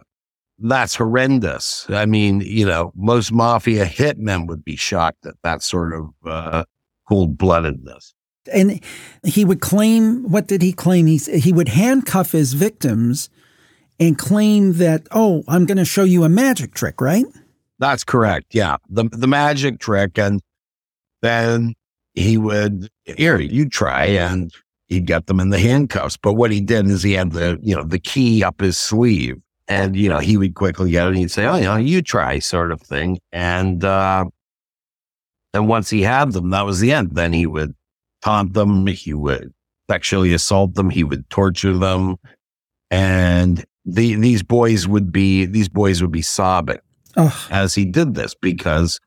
that's 0.60 0.96
horrendous. 0.96 1.86
I 1.90 2.06
mean, 2.06 2.42
you 2.42 2.66
know, 2.66 2.92
most 2.96 3.32
mafia 3.32 3.86
hitmen 3.86 4.48
would 4.48 4.66
be 4.66 4.76
shocked 4.76 5.26
at 5.26 5.36
that 5.44 5.62
sort 5.62 5.94
of 5.94 6.10
uh, 6.26 6.64
cold 7.08 7.38
bloodedness. 7.38 8.14
And 8.52 8.82
he 9.24 9.46
would 9.46 9.62
claim, 9.62 10.30
what 10.32 10.48
did 10.48 10.62
he 10.62 10.72
claim? 10.72 11.06
He, 11.06 11.18
he 11.18 11.52
would 11.52 11.70
handcuff 11.70 12.32
his 12.32 12.54
victims 12.54 13.30
and 14.00 14.18
claim 14.18 14.74
that, 14.74 15.08
oh, 15.12 15.44
I'm 15.48 15.66
going 15.66 15.78
to 15.78 15.86
show 15.86 16.04
you 16.04 16.24
a 16.24 16.30
magic 16.30 16.74
trick, 16.74 17.02
right? 17.02 17.26
That's 17.80 18.04
correct. 18.04 18.56
Yeah. 18.56 18.78
The, 18.90 19.10
the 19.12 19.28
magic 19.28 19.80
trick. 19.80 20.18
And 20.18 20.42
then 21.22 21.74
he 22.14 22.38
would, 22.38 22.90
here, 23.04 23.40
you 23.40 23.68
try. 23.68 24.06
And 24.06 24.52
he'd 24.88 25.06
get 25.06 25.28
them 25.28 25.40
in 25.40 25.50
the 25.50 25.60
handcuffs. 25.60 26.16
But 26.16 26.34
what 26.34 26.52
he 26.52 26.62
did 26.62 26.88
is 26.88 27.04
he 27.04 27.14
had 27.14 27.32
the, 27.32 27.60
you 27.62 27.76
know, 27.76 27.84
the 27.84 28.00
key 28.00 28.44
up 28.44 28.62
his 28.62 28.78
sleeve 28.78 29.42
and, 29.68 29.96
you 29.96 30.10
know, 30.10 30.20
he 30.20 30.38
would 30.38 30.56
quickly 30.56 30.92
get 30.92 31.06
it 31.06 31.10
and 31.10 31.18
he'd 31.18 31.32
say, 31.32 31.46
Oh, 31.46 31.56
you 31.56 31.64
know, 31.64 31.76
you 31.76 32.02
try 32.02 32.40
sort 32.40 32.72
of 32.72 32.82
thing. 32.82 33.20
And, 33.32 33.84
uh, 33.84 34.26
and 35.54 35.68
once 35.68 35.90
he 35.90 36.02
had 36.02 36.32
them, 36.32 36.52
that 36.52 36.66
was 36.66 36.80
the 36.80 36.94
end. 36.94 37.12
Then 37.16 37.34
he 37.34 37.46
would 37.46 37.76
taunt 38.22 38.54
them. 38.54 38.88
He 38.88 39.14
would 39.14 39.54
sexually 39.90 40.34
assault 40.34 40.76
them. 40.76 40.90
He 40.90 41.04
would 41.04 41.30
torture 41.30 41.78
them. 41.78 42.18
And 42.92 43.66
the, 43.86 44.16
these 44.16 44.44
boys 44.44 44.88
would 44.88 45.12
be, 45.12 45.46
these 45.46 45.70
boys 45.70 46.02
would 46.02 46.12
be 46.12 46.22
sobbing 46.22 46.80
oh. 47.16 47.48
as 47.50 47.76
he 47.76 47.86
did 47.86 48.16
this 48.16 48.36
because 48.36 49.00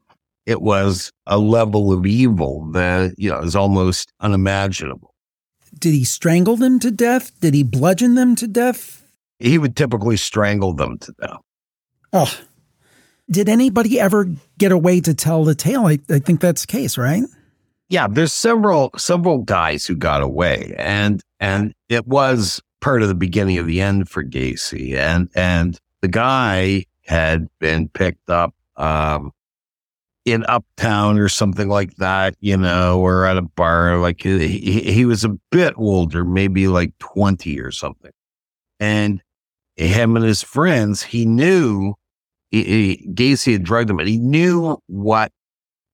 it 0.46 0.61
was 0.61 1.12
a 1.27 1.38
level 1.38 1.92
of 1.92 2.07
evil 2.07 2.70
that, 2.73 3.14
you 3.16 3.31
know, 3.31 3.40
is 3.40 3.57
almost 3.57 4.12
unimaginable. 4.20 5.14
Did 5.79 5.94
he 5.94 6.05
strangle 6.05 6.57
them 6.57 6.81
to 6.81 6.90
death? 6.90 7.38
Did 7.40 7.55
he 7.55 7.62
bludgeon 7.62 8.14
them 8.14 8.35
to 8.37 8.46
death? 8.46 9.00
He 9.40 9.59
would 9.59 9.74
typically 9.74 10.16
strangle 10.16 10.72
them 10.72 10.98
to 10.98 11.12
death. 11.20 11.40
Oh, 12.12 12.40
did 13.31 13.48
anybody 13.48 13.98
ever 13.98 14.29
get 14.59 14.72
away 14.72 15.00
to 15.00 15.14
tell 15.14 15.44
the 15.44 15.55
tale? 15.55 15.87
I, 15.87 15.98
I 16.09 16.18
think 16.18 16.40
that's 16.40 16.62
the 16.62 16.66
case, 16.66 16.98
right? 16.98 17.22
Yeah, 17.88 18.07
there's 18.09 18.33
several 18.33 18.90
several 18.96 19.38
guys 19.38 19.85
who 19.87 19.96
got 19.96 20.22
away, 20.22 20.74
and 20.79 21.20
and 21.40 21.74
it 21.88 22.07
was 22.07 22.61
part 22.81 23.03
of 23.03 23.09
the 23.09 23.14
beginning 23.14 23.59
of 23.59 23.66
the 23.66 23.81
end 23.81 24.09
for 24.09 24.22
Gacy, 24.22 24.94
and 24.94 25.29
and 25.35 25.79
the 26.00 26.09
guy 26.09 26.85
had 27.07 27.48
been 27.59 27.88
picked 27.88 28.31
up 28.31 28.55
um, 28.76 29.33
in 30.24 30.44
Uptown 30.48 31.18
or 31.18 31.29
something 31.29 31.68
like 31.68 31.96
that, 31.96 32.37
you 32.40 32.57
know, 32.57 33.00
or 33.00 33.26
at 33.26 33.37
a 33.37 33.42
bar. 33.42 33.98
Like 33.98 34.22
he, 34.22 34.46
he 34.46 35.05
was 35.05 35.24
a 35.24 35.37
bit 35.50 35.74
older, 35.76 36.24
maybe 36.24 36.68
like 36.68 36.96
twenty 36.98 37.59
or 37.59 37.72
something, 37.72 38.12
and 38.79 39.20
him 39.76 40.16
and 40.16 40.24
his 40.24 40.42
friends, 40.42 41.02
he 41.02 41.24
knew 41.24 41.94
he, 42.50 42.64
he, 42.64 43.09
Gacy 43.12 43.52
had 43.52 43.62
drugged 43.62 43.88
them, 43.88 44.00
and 44.00 44.09
he 44.09 44.18
knew 44.18 44.76
what 44.87 45.33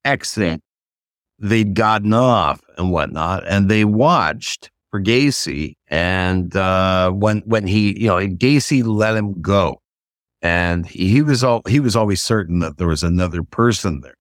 exit 0.05 0.63
they'd 1.39 1.75
gotten 1.75 2.15
off 2.15 2.61
and 2.79 2.91
whatnot. 2.91 3.47
And 3.47 3.69
they 3.69 3.85
watched 3.85 4.71
for 4.91 5.01
Gacy. 5.01 5.77
And 5.89 6.57
uh, 6.57 7.11
when 7.11 7.41
when 7.41 7.67
he, 7.67 8.01
you 8.01 8.09
know, 8.09 8.17
Gacy 8.17 8.85
let 8.85 9.17
him 9.17 9.41
go, 9.41 9.81
and 10.41 10.87
he, 10.87 11.09
he 11.09 11.23
was 11.23 11.45
all 11.45 11.63
he 11.69 11.81
was 11.81 11.95
always 11.95 12.23
certain 12.23 12.61
that 12.61 12.79
there 12.79 12.89
was 12.89 13.03
another 13.03 13.43
person 13.43 14.01
there, 14.01 14.17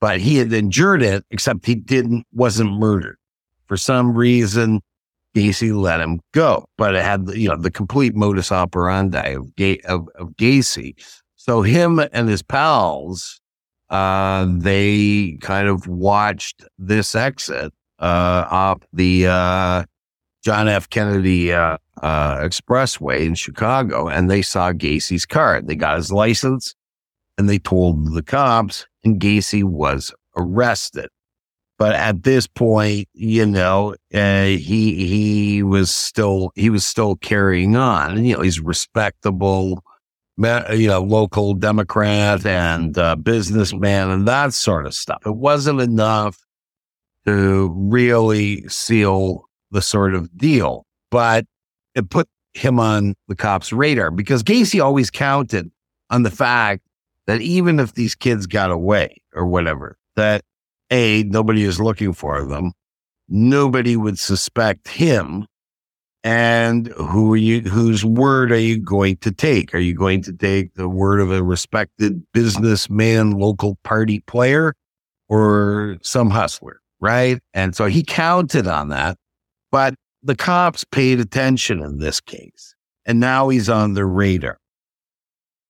but 0.00 0.20
he 0.20 0.36
had 0.36 0.52
endured 0.52 1.02
it, 1.02 1.24
except 1.30 1.66
he 1.66 1.74
didn't 1.74 2.26
wasn't 2.32 2.72
murdered 2.72 3.16
for 3.66 3.76
some 3.76 4.14
reason. 4.14 4.80
Gacy 5.36 5.78
let 5.78 6.00
him 6.00 6.20
go, 6.32 6.64
but 6.78 6.94
it 6.94 7.02
had 7.02 7.28
you 7.34 7.48
know 7.48 7.56
the 7.56 7.70
complete 7.70 8.14
modus 8.14 8.50
operandi 8.50 9.34
of, 9.34 9.54
Ga- 9.56 9.82
of, 9.82 10.08
of 10.14 10.30
Gacy. 10.30 10.94
So 11.34 11.60
him 11.60 12.00
and 12.12 12.28
his 12.28 12.42
pals, 12.42 13.38
uh, 13.90 14.46
they 14.48 15.36
kind 15.42 15.68
of 15.68 15.86
watched 15.86 16.64
this 16.78 17.14
exit 17.14 17.70
uh, 17.98 18.46
off 18.50 18.78
the 18.94 19.26
uh, 19.26 19.84
John 20.42 20.68
F. 20.68 20.88
Kennedy 20.88 21.52
uh, 21.52 21.76
uh, 22.02 22.36
Expressway 22.38 23.26
in 23.26 23.34
Chicago, 23.34 24.08
and 24.08 24.30
they 24.30 24.40
saw 24.40 24.72
Gacy's 24.72 25.26
car. 25.26 25.60
They 25.60 25.76
got 25.76 25.98
his 25.98 26.10
license, 26.10 26.74
and 27.36 27.46
they 27.46 27.58
told 27.58 28.14
the 28.14 28.22
cops, 28.22 28.86
and 29.04 29.20
Gacy 29.20 29.62
was 29.62 30.14
arrested. 30.34 31.10
But 31.78 31.94
at 31.94 32.22
this 32.22 32.46
point, 32.46 33.08
you 33.12 33.44
know, 33.44 33.94
uh, 34.14 34.44
he 34.44 35.06
he 35.06 35.62
was 35.62 35.94
still 35.94 36.50
he 36.54 36.70
was 36.70 36.84
still 36.84 37.16
carrying 37.16 37.76
on. 37.76 38.24
You 38.24 38.36
know, 38.36 38.42
he's 38.42 38.60
respectable, 38.60 39.84
you 40.38 40.88
know, 40.88 41.02
local 41.02 41.52
Democrat 41.52 42.46
and 42.46 42.96
uh, 42.96 43.16
businessman 43.16 44.10
and 44.10 44.26
that 44.26 44.54
sort 44.54 44.86
of 44.86 44.94
stuff. 44.94 45.22
It 45.26 45.36
wasn't 45.36 45.82
enough 45.82 46.38
to 47.26 47.70
really 47.76 48.66
seal 48.68 49.44
the 49.70 49.82
sort 49.82 50.14
of 50.14 50.34
deal, 50.38 50.86
but 51.10 51.44
it 51.94 52.08
put 52.08 52.28
him 52.54 52.80
on 52.80 53.14
the 53.28 53.36
cops' 53.36 53.72
radar 53.72 54.10
because 54.10 54.42
Gacy 54.42 54.82
always 54.82 55.10
counted 55.10 55.70
on 56.08 56.22
the 56.22 56.30
fact 56.30 56.82
that 57.26 57.42
even 57.42 57.80
if 57.80 57.94
these 57.94 58.14
kids 58.14 58.46
got 58.46 58.70
away 58.70 59.20
or 59.34 59.44
whatever, 59.44 59.98
that 60.14 60.42
a, 60.90 61.24
nobody 61.24 61.64
is 61.64 61.80
looking 61.80 62.12
for 62.12 62.44
them. 62.44 62.72
Nobody 63.28 63.96
would 63.96 64.18
suspect 64.18 64.88
him. 64.88 65.46
And 66.22 66.88
who 66.88 67.32
are 67.34 67.36
you, 67.36 67.60
whose 67.60 68.04
word 68.04 68.50
are 68.50 68.58
you 68.58 68.78
going 68.78 69.16
to 69.18 69.30
take? 69.30 69.74
Are 69.74 69.78
you 69.78 69.94
going 69.94 70.22
to 70.22 70.32
take 70.32 70.74
the 70.74 70.88
word 70.88 71.20
of 71.20 71.30
a 71.30 71.42
respected 71.42 72.22
businessman, 72.32 73.32
local 73.32 73.78
party 73.84 74.20
player, 74.20 74.74
or 75.28 75.98
some 76.02 76.30
hustler? 76.30 76.80
Right. 77.00 77.38
And 77.54 77.76
so 77.76 77.86
he 77.86 78.02
counted 78.02 78.66
on 78.66 78.88
that. 78.88 79.18
But 79.70 79.94
the 80.22 80.34
cops 80.34 80.82
paid 80.84 81.20
attention 81.20 81.80
in 81.80 81.98
this 81.98 82.20
case. 82.20 82.74
And 83.04 83.20
now 83.20 83.48
he's 83.48 83.68
on 83.68 83.94
the 83.94 84.04
radar. 84.04 84.58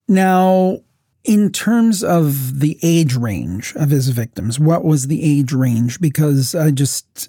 Now, 0.08 0.78
in 1.26 1.50
terms 1.50 2.04
of 2.04 2.60
the 2.60 2.78
age 2.82 3.16
range 3.16 3.74
of 3.74 3.90
his 3.90 4.08
victims, 4.10 4.60
what 4.60 4.84
was 4.84 5.08
the 5.08 5.22
age 5.22 5.52
range? 5.52 6.00
Because 6.00 6.54
I 6.54 6.70
just, 6.70 7.28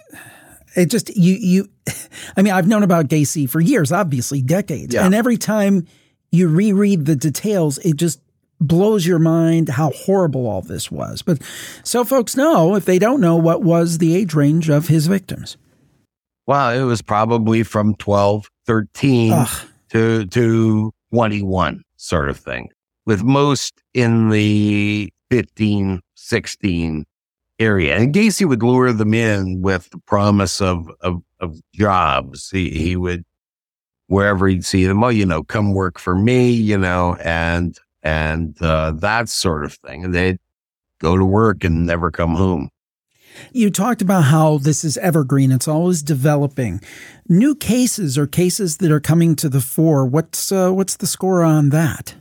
it 0.75 0.85
just, 0.85 1.15
you, 1.17 1.33
you, 1.33 1.69
I 2.37 2.43
mean, 2.43 2.53
I've 2.53 2.67
known 2.67 2.83
about 2.83 3.07
Gacy 3.07 3.49
for 3.49 3.59
years, 3.59 3.91
obviously 3.91 4.41
decades. 4.41 4.93
Yeah. 4.93 5.05
And 5.05 5.15
every 5.15 5.37
time 5.37 5.87
you 6.31 6.47
reread 6.47 7.05
the 7.05 7.15
details, 7.15 7.79
it 7.79 7.95
just 7.95 8.21
blows 8.59 9.05
your 9.05 9.19
mind 9.19 9.69
how 9.69 9.91
horrible 9.91 10.47
all 10.47 10.61
this 10.61 10.91
was. 10.91 11.23
But 11.23 11.41
so 11.83 12.03
folks 12.03 12.37
know, 12.37 12.75
if 12.75 12.85
they 12.85 12.99
don't 12.99 13.19
know, 13.19 13.35
what 13.35 13.63
was 13.63 13.97
the 13.97 14.15
age 14.15 14.35
range 14.35 14.69
of 14.69 14.87
his 14.87 15.07
victims? 15.07 15.57
Well, 16.45 16.69
it 16.69 16.83
was 16.83 17.01
probably 17.01 17.63
from 17.63 17.95
12, 17.95 18.47
13 18.67 19.33
Ugh. 19.33 19.67
to, 19.89 20.25
to 20.27 20.93
21 21.11 21.81
sort 21.97 22.29
of 22.29 22.37
thing 22.37 22.69
with 23.07 23.23
most 23.23 23.81
in 23.93 24.29
the 24.29 25.11
15, 25.31 26.01
16 26.15 27.05
area. 27.57 27.95
And 27.95 28.13
Gacy 28.13 28.47
would 28.47 28.61
lure 28.61 28.91
them 28.91 29.13
in 29.13 29.61
with 29.61 29.89
the 29.89 29.97
promise 29.99 30.61
of, 30.61 30.91
of, 30.99 31.23
of 31.39 31.57
jobs. 31.73 32.49
He, 32.51 32.69
he 32.69 32.97
would, 32.97 33.23
wherever 34.07 34.45
he'd 34.47 34.65
see 34.65 34.85
them, 34.85 35.03
oh, 35.03 35.07
you 35.07 35.25
know, 35.25 35.41
come 35.41 35.73
work 35.73 35.97
for 35.97 36.15
me, 36.15 36.51
you 36.51 36.77
know, 36.77 37.15
and, 37.23 37.77
and, 38.03 38.61
uh, 38.61 38.91
that 38.91 39.29
sort 39.29 39.63
of 39.63 39.73
thing. 39.73 40.03
And 40.03 40.13
they'd 40.13 40.39
go 40.99 41.15
to 41.15 41.25
work 41.25 41.63
and 41.63 41.85
never 41.85 42.11
come 42.11 42.35
home. 42.35 42.69
You 43.53 43.69
talked 43.69 44.01
about 44.01 44.23
how 44.23 44.57
this 44.57 44.83
is 44.83 44.97
evergreen. 44.97 45.51
It's 45.53 45.67
always 45.67 46.03
developing. 46.03 46.81
New 47.29 47.55
cases 47.55 48.17
or 48.17 48.27
cases 48.27 48.77
that 48.77 48.91
are 48.91 48.99
coming 48.99 49.35
to 49.37 49.47
the 49.47 49.61
fore. 49.61 50.05
What's, 50.05 50.51
uh, 50.51 50.71
what's 50.71 50.97
the 50.97 51.07
score 51.07 51.43
on 51.43 51.69
that? 51.69 52.15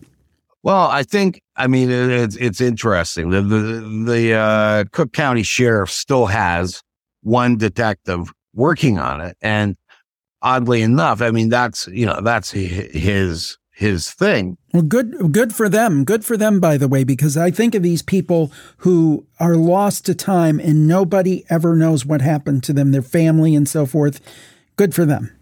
Well, 0.66 0.88
I 0.88 1.04
think 1.04 1.42
I 1.54 1.68
mean 1.68 1.90
it, 1.90 2.10
it's 2.10 2.34
it's 2.34 2.60
interesting. 2.60 3.30
The 3.30 3.40
the, 3.40 4.04
the 4.04 4.32
uh, 4.32 4.84
Cook 4.90 5.12
County 5.12 5.44
Sheriff 5.44 5.92
still 5.92 6.26
has 6.26 6.82
one 7.22 7.56
detective 7.56 8.32
working 8.52 8.98
on 8.98 9.20
it, 9.20 9.36
and 9.40 9.76
oddly 10.42 10.82
enough, 10.82 11.22
I 11.22 11.30
mean 11.30 11.50
that's 11.50 11.86
you 11.86 12.04
know 12.04 12.20
that's 12.20 12.50
his 12.50 13.58
his 13.74 14.10
thing. 14.10 14.58
Well, 14.72 14.82
good 14.82 15.30
good 15.30 15.54
for 15.54 15.68
them. 15.68 16.02
Good 16.02 16.24
for 16.24 16.36
them, 16.36 16.58
by 16.58 16.78
the 16.78 16.88
way, 16.88 17.04
because 17.04 17.36
I 17.36 17.52
think 17.52 17.76
of 17.76 17.84
these 17.84 18.02
people 18.02 18.50
who 18.78 19.24
are 19.38 19.54
lost 19.54 20.04
to 20.06 20.16
time 20.16 20.58
and 20.58 20.88
nobody 20.88 21.44
ever 21.48 21.76
knows 21.76 22.04
what 22.04 22.22
happened 22.22 22.64
to 22.64 22.72
them, 22.72 22.90
their 22.90 23.02
family, 23.02 23.54
and 23.54 23.68
so 23.68 23.86
forth. 23.86 24.20
Good 24.74 24.96
for 24.96 25.04
them. 25.04 25.35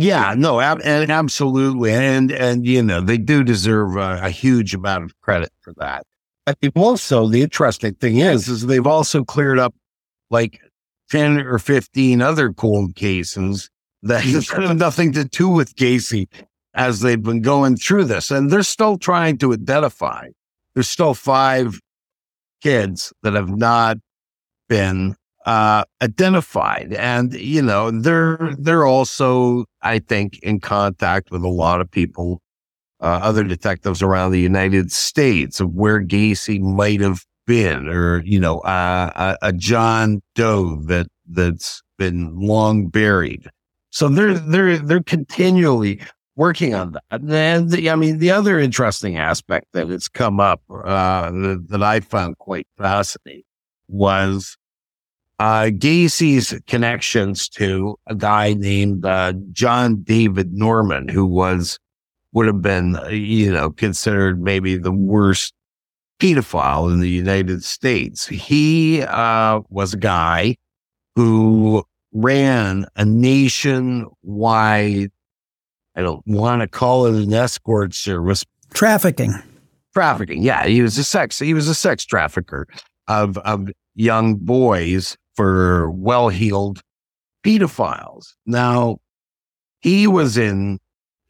Yeah, 0.00 0.34
no, 0.36 0.60
ab- 0.60 0.80
and 0.82 1.10
absolutely, 1.10 1.92
and 1.92 2.32
and 2.32 2.66
you 2.66 2.82
know 2.82 3.00
they 3.00 3.18
do 3.18 3.44
deserve 3.44 3.96
a, 3.96 4.20
a 4.22 4.30
huge 4.30 4.74
amount 4.74 5.04
of 5.04 5.20
credit 5.20 5.50
for 5.60 5.72
that. 5.74 6.04
I 6.46 6.52
think 6.52 6.76
also 6.76 7.28
the 7.28 7.42
interesting 7.42 7.94
thing 7.94 8.18
is, 8.18 8.48
is 8.48 8.66
they've 8.66 8.86
also 8.86 9.24
cleared 9.24 9.58
up 9.58 9.74
like 10.30 10.60
ten 11.10 11.38
or 11.38 11.58
fifteen 11.58 12.20
other 12.20 12.52
cold 12.52 12.96
cases 12.96 13.70
that 14.02 14.24
have 14.24 14.76
nothing 14.76 15.12
to 15.12 15.24
do 15.24 15.48
with 15.48 15.76
Gacy 15.76 16.28
as 16.74 17.00
they've 17.00 17.22
been 17.22 17.40
going 17.40 17.76
through 17.76 18.04
this, 18.04 18.30
and 18.30 18.50
they're 18.50 18.62
still 18.62 18.98
trying 18.98 19.38
to 19.38 19.52
identify. 19.52 20.28
There's 20.74 20.88
still 20.88 21.14
five 21.14 21.78
kids 22.60 23.12
that 23.22 23.34
have 23.34 23.48
not 23.48 23.98
been 24.68 25.14
uh, 25.44 25.84
identified. 26.02 26.92
And, 26.94 27.34
you 27.34 27.62
know, 27.62 27.90
they're, 27.90 28.54
they're 28.58 28.86
also, 28.86 29.64
I 29.82 29.98
think, 29.98 30.38
in 30.42 30.60
contact 30.60 31.30
with 31.30 31.42
a 31.42 31.48
lot 31.48 31.80
of 31.80 31.90
people, 31.90 32.40
uh, 33.00 33.20
other 33.22 33.44
detectives 33.44 34.02
around 34.02 34.32
the 34.32 34.40
United 34.40 34.90
States 34.90 35.60
of 35.60 35.74
where 35.74 36.02
Gacy 36.02 36.60
might 36.60 37.00
have 37.00 37.24
been 37.46 37.88
or, 37.88 38.22
you 38.24 38.40
know, 38.40 38.60
uh, 38.60 39.36
a, 39.42 39.48
a 39.48 39.52
John 39.52 40.22
Doe 40.34 40.76
that, 40.86 41.08
that's 41.28 41.82
been 41.98 42.34
long 42.38 42.88
buried. 42.88 43.50
So 43.90 44.08
they're, 44.08 44.34
they're, 44.34 44.78
they're 44.78 45.02
continually 45.02 46.00
working 46.36 46.74
on 46.74 46.92
that. 46.92 47.20
And 47.20 47.70
the, 47.70 47.90
I 47.90 47.96
mean, 47.96 48.18
the 48.18 48.30
other 48.30 48.58
interesting 48.58 49.18
aspect 49.18 49.66
that 49.72 49.88
has 49.88 50.08
come 50.08 50.40
up, 50.40 50.62
uh, 50.70 51.30
that, 51.30 51.66
that 51.68 51.82
I 51.82 52.00
found 52.00 52.38
quite 52.38 52.66
fascinating 52.76 53.44
was 53.88 54.56
uh, 55.38 55.70
Gacy's 55.70 56.54
connections 56.66 57.48
to 57.50 57.98
a 58.06 58.14
guy 58.14 58.54
named 58.54 59.04
uh, 59.04 59.32
John 59.52 60.02
David 60.02 60.52
Norman, 60.52 61.08
who 61.08 61.26
was 61.26 61.78
would 62.32 62.46
have 62.46 62.62
been, 62.62 62.98
you 63.10 63.52
know, 63.52 63.70
considered 63.70 64.42
maybe 64.42 64.76
the 64.76 64.92
worst 64.92 65.54
pedophile 66.18 66.92
in 66.92 67.00
the 67.00 67.08
United 67.08 67.62
States. 67.62 68.26
He 68.26 69.02
uh, 69.02 69.60
was 69.68 69.94
a 69.94 69.98
guy 69.98 70.56
who 71.14 71.84
ran 72.12 72.86
a 72.96 73.04
nationwide. 73.04 74.10
I 75.96 76.02
don't 76.02 76.26
want 76.26 76.62
to 76.62 76.68
call 76.68 77.06
it 77.06 77.14
an 77.14 77.32
escort 77.32 77.94
service. 77.94 78.44
Trafficking. 78.72 79.32
Trafficking. 79.92 80.42
Yeah, 80.42 80.66
he 80.66 80.82
was 80.82 80.98
a 80.98 81.04
sex. 81.04 81.38
He 81.38 81.54
was 81.54 81.68
a 81.68 81.74
sex 81.74 82.04
trafficker 82.04 82.66
of 83.06 83.38
of 83.38 83.68
young 83.94 84.34
boys 84.36 85.16
for 85.36 85.90
well 85.90 86.28
heeled 86.28 86.80
pedophiles. 87.44 88.34
Now, 88.46 88.98
he 89.80 90.06
was 90.06 90.36
in 90.36 90.78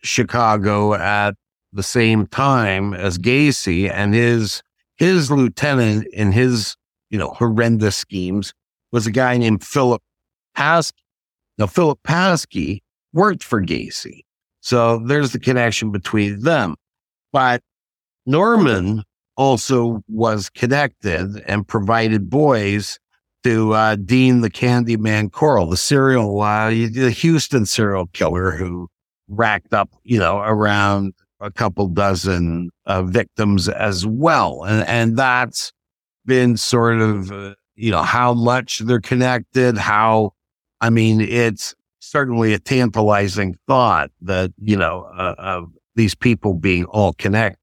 Chicago 0.03 0.95
at 0.95 1.35
the 1.73 1.83
same 1.83 2.27
time 2.27 2.95
as 2.95 3.19
Gacy 3.19 3.91
and 3.91 4.15
his 4.15 4.63
his 4.97 5.31
lieutenant 5.31 6.07
in 6.13 6.31
his 6.31 6.77
you 7.11 7.19
know 7.19 7.31
horrendous 7.31 7.97
schemes 7.97 8.53
was 8.93 9.07
a 9.07 9.11
guy 9.11 9.37
named 9.37 9.65
Philip 9.65 10.03
Paske. 10.57 10.93
Now 11.59 11.67
Philip 11.67 11.99
Paske 12.07 12.81
worked 13.13 13.43
for 13.43 13.61
Gacy, 13.61 14.21
so 14.61 14.99
there's 14.99 15.33
the 15.33 15.41
connection 15.41 15.91
between 15.91 16.41
them. 16.41 16.77
But 17.33 17.61
Norman 18.27 19.03
also 19.37 20.03
was 20.09 20.49
connected 20.51 21.43
and 21.49 21.67
provided 21.67 22.31
boys 22.31 23.01
to 23.45 23.73
uh, 23.75 23.97
Dean 23.97 24.41
the 24.41 24.51
Candyman 24.51 25.31
Corll, 25.31 25.67
the 25.67 25.77
serial, 25.77 26.41
uh, 26.41 26.71
the 26.71 27.11
Houston 27.11 27.67
serial 27.67 28.07
killer 28.09 28.51
who 28.51 28.89
racked 29.29 29.73
up, 29.73 29.91
you 30.03 30.19
know, 30.19 30.39
around 30.41 31.15
a 31.41 31.51
couple 31.51 31.89
dozen 31.89 32.71
uh, 32.87 33.03
victims 33.03 33.69
as 33.69 34.07
well. 34.07 34.65
And, 34.65 34.87
and 34.89 35.17
that's 35.17 35.73
been 36.25 36.57
sort 36.57 37.01
of, 37.01 37.31
uh, 37.31 37.55
you 37.75 37.91
know, 37.91 38.03
how 38.03 38.35
much 38.35 38.79
they're 38.79 39.01
connected, 39.01 39.77
how, 39.77 40.33
I 40.81 40.91
mean, 40.91 41.21
it's 41.21 41.75
certainly 41.99 42.55
a 42.55 42.59
tantalizing 42.59 43.57
thought 43.67 44.11
that, 44.23 44.53
you 44.59 44.77
know, 44.77 45.03
uh, 45.17 45.35
of 45.39 45.71
these 45.97 46.15
people 46.15 46.55
being 46.55 46.85
all 46.87 47.13
connected. 47.13 47.59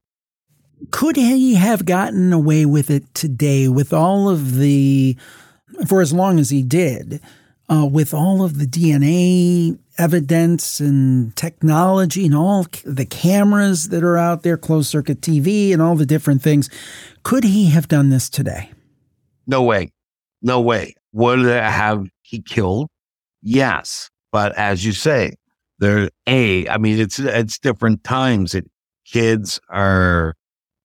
Could 0.89 1.15
he 1.15 1.56
have 1.56 1.86
gotten 1.86 2.34
away 2.34 2.65
with 2.65 2.89
it 2.89 3.13
today 3.13 3.67
with 3.67 3.94
all 3.94 4.30
of 4.30 4.56
the 4.56 5.15
for 5.88 6.02
as 6.02 6.13
long 6.13 6.39
as 6.39 6.50
he 6.50 6.63
did, 6.63 7.22
uh, 7.72 7.86
with 7.86 8.13
all 8.13 8.44
of 8.44 8.58
the 8.58 8.65
DNA 8.65 9.78
evidence 9.98 10.80
and 10.80 11.36
technology 11.36 12.26
and 12.26 12.36
all 12.36 12.65
the 12.84 13.06
cameras 13.06 13.89
that 13.89 14.04
are 14.04 14.17
out 14.17 14.44
there, 14.44 14.58
closed 14.58 14.89
circuit 14.89 15.22
TV 15.22 15.72
and 15.72 15.82
all 15.82 15.96
the 15.96 16.06
different 16.06 16.41
things, 16.41 16.70
could 17.24 17.44
he 17.44 17.67
have 17.67 17.88
done 17.88 18.10
this 18.10 18.30
today? 18.30 18.72
No 19.48 19.63
way. 19.63 19.91
No 20.41 20.60
way. 20.60 20.96
Would 21.13 21.46
have 21.46 22.08
he 22.22 22.41
killed? 22.41 22.89
Yes. 23.41 24.10
But 24.32 24.58
as 24.58 24.86
you 24.86 24.91
say, 24.91 25.36
there, 25.80 26.10
A, 26.28 26.67
I 26.67 26.78
mean, 26.78 27.00
it's, 27.00 27.20
it's 27.20 27.60
different 27.60 28.04
times. 28.04 28.54
It, 28.56 28.70
kids 29.06 29.60
are 29.70 30.36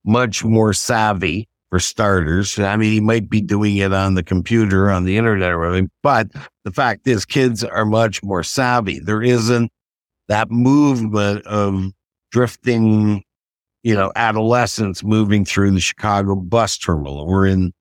much 0.04 0.44
more 0.44 0.72
savvy 0.72 1.48
for 1.70 1.80
starters. 1.80 2.58
I 2.58 2.76
mean, 2.76 2.92
he 2.92 3.00
might 3.00 3.28
be 3.28 3.40
doing 3.40 3.76
it 3.76 3.92
on 3.92 4.14
the 4.14 4.22
computer, 4.22 4.90
on 4.90 5.04
the 5.04 5.16
internet 5.16 5.50
or 5.50 5.66
anything, 5.66 5.90
but 6.02 6.28
the 6.64 6.70
fact 6.70 7.06
is 7.06 7.24
kids 7.24 7.64
are 7.64 7.84
much 7.84 8.22
more 8.22 8.42
savvy. 8.42 9.00
There 9.00 9.22
isn't 9.22 9.70
that 10.28 10.50
movement 10.50 11.46
of 11.46 11.90
drifting, 12.30 13.22
you 13.82 13.94
know, 13.94 14.12
adolescents 14.16 15.02
moving 15.02 15.44
through 15.44 15.72
the 15.72 15.80
Chicago 15.80 16.36
bus 16.36 16.78
terminal 16.78 17.20
or 17.20 17.46
in 17.46 17.72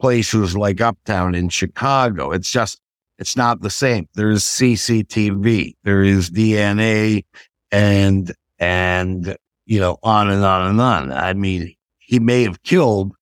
places 0.00 0.56
like 0.56 0.80
Uptown 0.80 1.34
in 1.34 1.48
Chicago. 1.48 2.30
It's 2.32 2.50
just, 2.50 2.80
it's 3.18 3.36
not 3.36 3.60
the 3.62 3.70
same. 3.70 4.08
There's 4.14 4.44
CCTV, 4.44 5.74
there 5.84 6.02
is 6.02 6.30
DNA 6.30 7.24
and, 7.70 8.32
and, 8.58 9.36
you 9.64 9.80
know, 9.80 9.98
on 10.02 10.30
and 10.30 10.44
on 10.44 10.70
and 10.70 10.80
on. 10.80 11.12
I 11.12 11.32
mean, 11.32 11.74
he 11.98 12.18
may 12.18 12.44
have 12.44 12.62
killed 12.62 13.12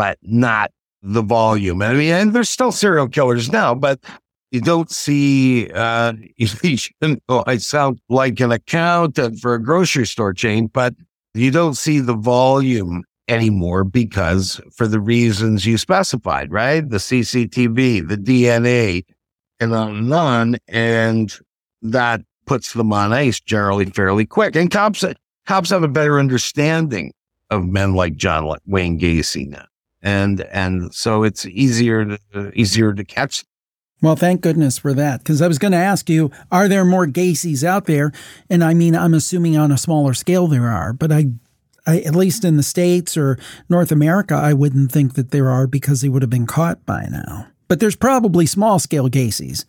but 0.00 0.16
not 0.22 0.70
the 1.02 1.20
volume. 1.20 1.82
I 1.82 1.92
mean, 1.92 2.10
and 2.10 2.32
there's 2.32 2.48
still 2.48 2.72
serial 2.72 3.06
killers 3.06 3.52
now, 3.52 3.74
but 3.74 4.00
you 4.50 4.62
don't 4.62 4.90
see, 4.90 5.70
uh, 5.72 6.14
I 7.28 7.58
sound 7.58 8.00
like 8.08 8.40
an 8.40 8.50
accountant 8.50 9.40
for 9.40 9.52
a 9.52 9.62
grocery 9.62 10.06
store 10.06 10.32
chain, 10.32 10.68
but 10.68 10.94
you 11.34 11.50
don't 11.50 11.74
see 11.74 12.00
the 12.00 12.14
volume 12.14 13.04
anymore 13.28 13.84
because 13.84 14.58
for 14.74 14.86
the 14.86 15.00
reasons 15.00 15.66
you 15.66 15.76
specified, 15.76 16.50
right? 16.50 16.88
The 16.88 16.96
CCTV, 16.96 18.08
the 18.08 18.16
DNA, 18.16 19.04
and 19.60 19.74
on 19.74 19.96
and 19.98 20.14
on. 20.14 20.56
And 20.66 21.30
that 21.82 22.22
puts 22.46 22.72
them 22.72 22.90
on 22.94 23.12
ice 23.12 23.38
generally 23.38 23.84
fairly 23.84 24.24
quick. 24.24 24.56
And 24.56 24.70
cops, 24.70 25.04
cops 25.46 25.68
have 25.68 25.82
a 25.82 25.88
better 25.88 26.18
understanding 26.18 27.12
of 27.50 27.66
men 27.66 27.92
like 27.92 28.16
John 28.16 28.50
Wayne 28.64 28.98
Gacy 28.98 29.46
now 29.46 29.66
and 30.02 30.40
and 30.42 30.94
so 30.94 31.22
it's 31.22 31.46
easier 31.46 32.04
to 32.32 32.52
easier 32.54 32.92
to 32.92 33.04
catch. 33.04 33.44
Well, 34.02 34.16
thank 34.16 34.40
goodness 34.40 34.78
for 34.78 34.94
that, 34.94 35.18
because 35.18 35.42
I 35.42 35.48
was 35.48 35.58
going 35.58 35.72
to 35.72 35.78
ask 35.78 36.08
you, 36.08 36.30
are 36.50 36.68
there 36.68 36.86
more 36.86 37.06
Gacy's 37.06 37.62
out 37.62 37.84
there? 37.84 38.12
And 38.48 38.64
I 38.64 38.72
mean, 38.72 38.96
I'm 38.96 39.12
assuming 39.12 39.58
on 39.58 39.70
a 39.70 39.76
smaller 39.76 40.14
scale 40.14 40.46
there 40.46 40.68
are, 40.68 40.92
but 40.94 41.12
I 41.12 41.26
I, 41.86 42.00
at 42.00 42.14
least 42.14 42.44
in 42.44 42.56
the 42.56 42.62
States 42.62 43.16
or 43.16 43.38
North 43.68 43.90
America, 43.92 44.34
I 44.34 44.52
wouldn't 44.52 44.92
think 44.92 45.14
that 45.14 45.30
there 45.30 45.48
are 45.50 45.66
because 45.66 46.00
they 46.02 46.08
would 46.08 46.22
have 46.22 46.30
been 46.30 46.46
caught 46.46 46.84
by 46.86 47.06
now. 47.10 47.46
But 47.68 47.80
there's 47.80 47.96
probably 47.96 48.46
small 48.46 48.78
scale 48.78 49.08
Gacy's. 49.08 49.64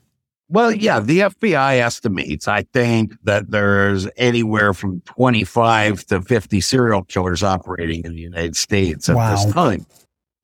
Well, 0.50 0.74
yeah, 0.74 1.00
the 1.00 1.20
FBI 1.20 1.80
estimates, 1.80 2.48
I 2.50 2.64
think, 2.74 3.14
that 3.24 3.52
there's 3.52 4.10
anywhere 4.18 4.74
from 4.74 5.00
25 5.06 6.06
to 6.08 6.22
50 6.22 6.60
serial 6.60 7.04
killers 7.04 7.42
operating 7.44 8.04
in 8.04 8.16
the 8.16 8.22
United 8.22 8.58
States 8.58 9.08
at 9.08 9.16
Wow. 9.16 9.32
this 9.36 9.54
time. 9.54 9.86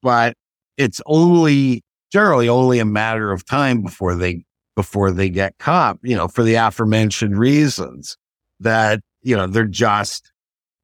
But 0.02 0.36
it's 0.78 1.02
only 1.06 1.84
generally 2.12 2.50
only 2.50 2.80
a 2.80 2.86
matter 2.86 3.32
of 3.32 3.46
time 3.46 3.82
before 3.82 4.16
they 4.16 4.44
before 4.76 5.12
they 5.12 5.30
get 5.30 5.58
caught, 5.58 5.98
you 6.04 6.16
know, 6.16 6.28
for 6.28 6.44
the 6.44 6.54
aforementioned 6.54 7.38
reasons 7.38 8.16
that, 8.60 9.02
you 9.24 9.36
know, 9.36 9.48
they're 9.48 9.66
just 9.66 10.32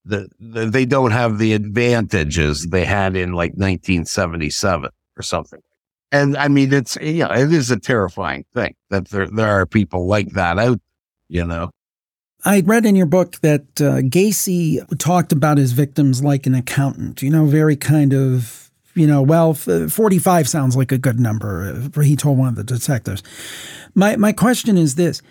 the, 0.03 0.27
the 0.39 0.65
they 0.65 0.85
don't 0.85 1.11
have 1.11 1.37
the 1.37 1.53
advantages 1.53 2.67
they 2.67 2.85
had 2.85 3.15
in 3.15 3.33
like 3.33 3.51
1977 3.51 4.89
or 5.17 5.21
something. 5.21 5.61
And 6.11 6.35
I 6.37 6.47
mean, 6.47 6.73
it's, 6.73 6.97
you 7.01 7.19
know, 7.19 7.31
it 7.31 7.53
is 7.53 7.71
a 7.71 7.79
terrifying 7.79 8.45
thing 8.53 8.75
that 8.89 9.09
there, 9.09 9.27
there 9.27 9.47
are 9.47 9.65
people 9.65 10.07
like 10.07 10.29
that 10.33 10.59
out, 10.59 10.79
you 11.27 11.45
know. 11.45 11.69
I 12.45 12.61
read 12.61 12.85
in 12.85 12.95
your 12.95 13.05
book 13.05 13.39
that 13.41 13.61
uh, 13.79 14.01
Gacy 14.01 14.85
talked 14.97 15.31
about 15.31 15.57
his 15.57 15.71
victims 15.71 16.23
like 16.23 16.45
an 16.45 16.53
accountant, 16.53 17.21
you 17.21 17.29
know, 17.29 17.45
very 17.45 17.75
kind 17.75 18.13
of, 18.13 18.62
you 18.95 19.07
know, 19.07 19.21
well, 19.21 19.51
f- 19.51 19.91
45 19.91 20.47
sounds 20.47 20.75
like 20.75 20.91
a 20.91 20.97
good 20.97 21.19
number, 21.19 21.89
uh, 21.95 22.01
he 22.01 22.15
told 22.15 22.37
one 22.37 22.49
of 22.49 22.55
the 22.55 22.63
detectives. 22.63 23.23
My, 23.95 24.15
my 24.15 24.31
question 24.31 24.77
is 24.77 24.95
this 24.95 25.21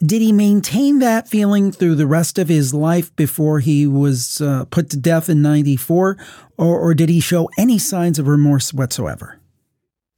Did 0.00 0.22
he 0.22 0.32
maintain 0.32 0.98
that 1.00 1.28
feeling 1.28 1.72
through 1.72 1.96
the 1.96 2.06
rest 2.06 2.38
of 2.38 2.48
his 2.48 2.74
life 2.74 3.14
before 3.16 3.60
he 3.60 3.86
was 3.86 4.40
uh, 4.40 4.64
put 4.66 4.90
to 4.90 4.96
death 4.96 5.28
in 5.28 5.42
94, 5.42 6.16
or, 6.58 6.80
or 6.80 6.94
did 6.94 7.08
he 7.08 7.20
show 7.20 7.48
any 7.58 7.78
signs 7.78 8.18
of 8.18 8.26
remorse 8.26 8.72
whatsoever? 8.72 9.38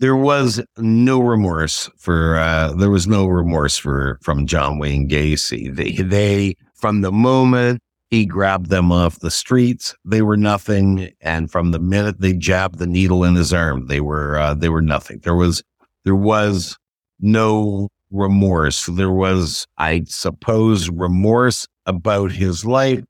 There 0.00 0.16
was 0.16 0.60
no 0.76 1.20
remorse 1.20 1.88
for, 1.96 2.36
uh, 2.36 2.72
there 2.72 2.90
was 2.90 3.06
no 3.06 3.26
remorse 3.26 3.76
for, 3.76 4.18
from 4.22 4.46
John 4.46 4.78
Wayne 4.78 5.08
Gacy. 5.08 5.74
They, 5.74 5.92
they, 5.92 6.56
from 6.74 7.00
the 7.00 7.12
moment 7.12 7.80
he 8.14 8.26
grabbed 8.26 8.70
them 8.70 8.92
off 8.92 9.20
the 9.20 9.30
streets, 9.30 9.94
they 10.04 10.22
were 10.22 10.36
nothing. 10.36 11.12
And 11.20 11.50
from 11.50 11.72
the 11.72 11.78
minute 11.78 12.20
they 12.20 12.32
jabbed 12.32 12.78
the 12.78 12.86
needle 12.86 13.24
in 13.24 13.34
his 13.34 13.52
arm, 13.52 13.86
they 13.86 14.00
were, 14.00 14.38
uh, 14.38 14.54
they 14.54 14.68
were 14.68 14.82
nothing. 14.82 15.20
There 15.20 15.34
was, 15.34 15.62
there 16.04 16.14
was 16.16 16.78
no 17.20 17.88
remorse. 18.10 18.86
There 18.86 19.10
was, 19.10 19.66
I 19.78 20.04
suppose, 20.06 20.88
remorse 20.88 21.66
about 21.86 22.32
his 22.32 22.64
life, 22.64 23.04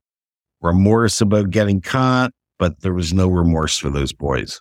remorse 0.61 1.21
about 1.21 1.51
getting 1.51 1.81
caught, 1.81 2.33
but 2.59 2.81
there 2.81 2.95
was 2.95 3.13
no 3.13 3.29
remorse 3.29 3.79
for 3.79 3.91
those 3.91 4.13
boys. 4.13 4.61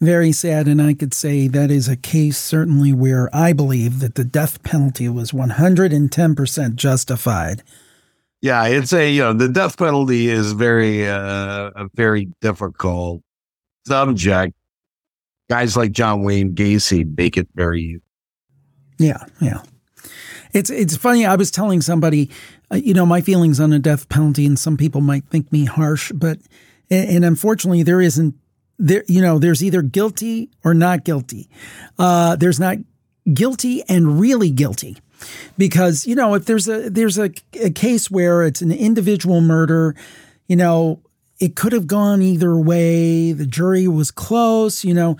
Very 0.00 0.32
sad, 0.32 0.66
and 0.66 0.80
I 0.80 0.94
could 0.94 1.12
say 1.12 1.46
that 1.46 1.70
is 1.70 1.86
a 1.86 1.96
case 1.96 2.38
certainly 2.38 2.92
where 2.92 3.28
I 3.34 3.52
believe 3.52 4.00
that 4.00 4.14
the 4.14 4.24
death 4.24 4.62
penalty 4.62 5.10
was 5.10 5.32
110% 5.32 6.74
justified. 6.74 7.62
Yeah, 8.42 8.66
it's 8.66 8.92
a 8.92 9.10
you 9.10 9.20
know 9.20 9.32
the 9.34 9.48
death 9.48 9.76
penalty 9.76 10.28
is 10.28 10.52
very 10.52 11.06
uh, 11.06 11.70
a 11.76 11.88
very 11.94 12.28
difficult 12.40 13.22
subject. 13.86 14.54
Guys 15.50 15.76
like 15.76 15.92
John 15.92 16.22
Wayne 16.22 16.54
Gacy 16.54 17.04
make 17.16 17.36
it 17.36 17.48
very. 17.54 18.00
Yeah, 18.98 19.24
yeah. 19.40 19.62
It's 20.52 20.70
it's 20.70 20.96
funny. 20.96 21.26
I 21.26 21.36
was 21.36 21.50
telling 21.50 21.82
somebody, 21.82 22.30
uh, 22.72 22.76
you 22.76 22.94
know, 22.94 23.04
my 23.04 23.20
feelings 23.20 23.60
on 23.60 23.70
the 23.70 23.78
death 23.78 24.08
penalty, 24.08 24.46
and 24.46 24.58
some 24.58 24.76
people 24.76 25.02
might 25.02 25.24
think 25.26 25.52
me 25.52 25.66
harsh, 25.66 26.10
but 26.12 26.38
and, 26.90 27.10
and 27.10 27.24
unfortunately, 27.24 27.82
there 27.82 28.00
isn't 28.00 28.34
there. 28.78 29.04
You 29.06 29.20
know, 29.20 29.38
there's 29.38 29.62
either 29.62 29.82
guilty 29.82 30.50
or 30.64 30.72
not 30.72 31.04
guilty. 31.04 31.50
Uh, 31.98 32.36
there's 32.36 32.58
not 32.58 32.78
guilty 33.34 33.82
and 33.88 34.18
really 34.18 34.50
guilty 34.50 34.96
because 35.58 36.06
you 36.06 36.14
know 36.14 36.34
if 36.34 36.46
there's 36.46 36.68
a 36.68 36.90
there's 36.90 37.18
a, 37.18 37.30
a 37.60 37.70
case 37.70 38.10
where 38.10 38.42
it's 38.42 38.62
an 38.62 38.72
individual 38.72 39.40
murder, 39.40 39.94
you 40.46 40.56
know, 40.56 41.00
it 41.38 41.56
could 41.56 41.72
have 41.72 41.86
gone 41.86 42.22
either 42.22 42.56
way. 42.56 43.32
The 43.32 43.46
jury 43.46 43.88
was 43.88 44.10
close, 44.10 44.84
you 44.84 44.94
know. 44.94 45.16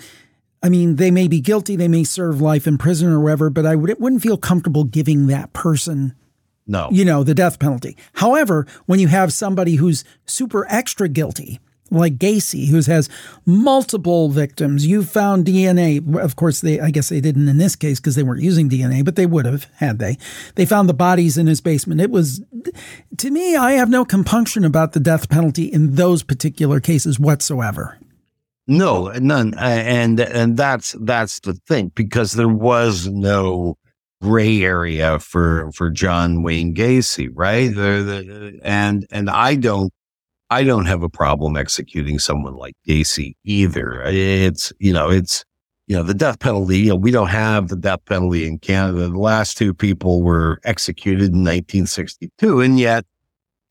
I 0.63 0.69
mean, 0.69 0.97
they 0.97 1.11
may 1.11 1.27
be 1.27 1.41
guilty, 1.41 1.75
they 1.77 1.89
may 1.89 2.05
serve 2.05 2.41
life 2.41 2.67
in 2.67 2.77
prison 2.77 3.11
or 3.11 3.21
whatever, 3.21 3.49
but 3.49 3.65
I 3.65 3.75
would, 3.75 3.99
wouldn't 3.99 4.23
feel 4.23 4.37
comfortable 4.37 4.85
giving 4.85 5.27
that 5.29 5.55
person, 5.55 6.15
No, 6.67 6.89
you 6.93 7.05
know, 7.05 7.25
the 7.25 7.35
death 7.35 7.59
penalty. 7.59 7.97
However, 8.15 8.67
when 8.85 9.01
you 9.01 9.09
have 9.09 9.33
somebody 9.33 9.77
who's 9.77 10.05
super 10.27 10.67
extra 10.69 11.09
guilty, 11.09 11.61
like 11.91 12.19
Gacy, 12.19 12.69
who 12.69 12.81
has 12.91 13.09
multiple 13.45 14.29
victims, 14.29 14.87
you 14.87 15.03
found 15.03 15.47
DNA. 15.47 16.17
Of 16.17 16.37
course, 16.37 16.61
they, 16.61 16.81
I 16.81 16.91
guess 16.91 17.09
they 17.09 17.21
didn't 17.21 17.49
in 17.49 17.59
this 17.59 17.77
case 17.77 18.01
because 18.01 18.15
they 18.15 18.23
weren't 18.23 18.43
using 18.43 18.69
DNA, 18.69 19.05
but 19.05 19.17
they 19.17 19.27
would 19.27 19.47
have 19.47 19.65
had 19.77 19.99
they. 19.99 20.17
They 20.55 20.67
found 20.67 20.89
the 20.89 20.95
bodies 20.95 21.37
in 21.37 21.47
his 21.47 21.61
basement. 21.61 22.01
It 22.01 22.11
was, 22.11 22.43
to 23.19 23.31
me, 23.31 23.57
I 23.57 23.73
have 23.73 23.91
no 23.91 24.05
compunction 24.05 24.65
about 24.65 24.93
the 24.93 25.01
death 25.01 25.29
penalty 25.29 25.65
in 25.65 25.95
those 25.97 26.23
particular 26.23 26.81
cases 26.81 27.19
whatsoever. 27.19 27.99
no, 28.67 29.09
none, 29.19 29.55
and 29.59 30.21
and 30.21 30.57
that's 30.57 30.95
that's 31.01 31.41
the 31.41 31.55
thing 31.55 31.91
because 31.95 32.33
there 32.33 32.49
was 32.49 33.09
no 33.09 33.77
gray 34.23 34.63
area 34.63 35.19
for 35.19 35.71
for 35.73 35.91
John 35.91 36.43
Wayne 36.43 36.75
Gacy, 36.75 37.31
right? 37.35 37.75
The, 37.75 37.81
the, 38.05 38.61
and 38.63 39.07
and 39.11 39.29
I 39.31 39.57
don't 39.57 39.93
I 40.51 40.65
don't 40.65 40.87
have 40.87 41.03
a 41.03 41.09
problem 41.09 41.57
executing 41.57 42.19
someone 42.19 42.57
like 42.57 42.75
Gacy 42.87 43.37
either. 43.45 44.03
It's 44.05 44.73
you 44.79 44.93
know 44.93 45.09
it's 45.09 45.45
you 45.87 45.97
know 45.97 46.03
the 46.03 46.15
death 46.15 46.41
penalty. 46.41 46.81
You 46.81 46.91
know 46.91 46.97
we 46.97 47.11
don't 47.11 47.29
have 47.29 47.69
the 47.69 47.77
death 47.77 48.05
penalty 48.05 48.47
in 48.47 48.59
Canada. 48.59 49.09
The 49.09 49.19
last 49.19 49.57
two 49.57 49.73
people 49.73 50.23
were 50.23 50.61
executed 50.65 51.33
in 51.33 51.45
1962, 51.45 52.61
and 52.61 52.79
yet 52.79 53.05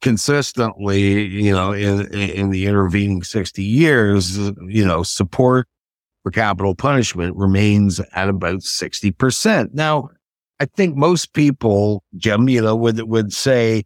consistently, 0.01 1.25
you 1.25 1.51
know, 1.51 1.73
in 1.73 2.07
in 2.13 2.49
the 2.51 2.65
intervening 2.65 3.23
60 3.23 3.63
years, 3.63 4.37
you 4.37 4.85
know, 4.85 5.03
support 5.03 5.67
for 6.23 6.31
capital 6.31 6.75
punishment 6.75 7.35
remains 7.35 7.99
at 8.13 8.29
about 8.29 8.59
60%. 8.59 9.73
Now, 9.73 10.09
I 10.59 10.65
think 10.65 10.95
most 10.95 11.33
people, 11.33 12.03
Jim, 12.17 12.49
you 12.49 12.61
know, 12.61 12.75
would 12.75 13.01
would 13.03 13.33
say 13.33 13.83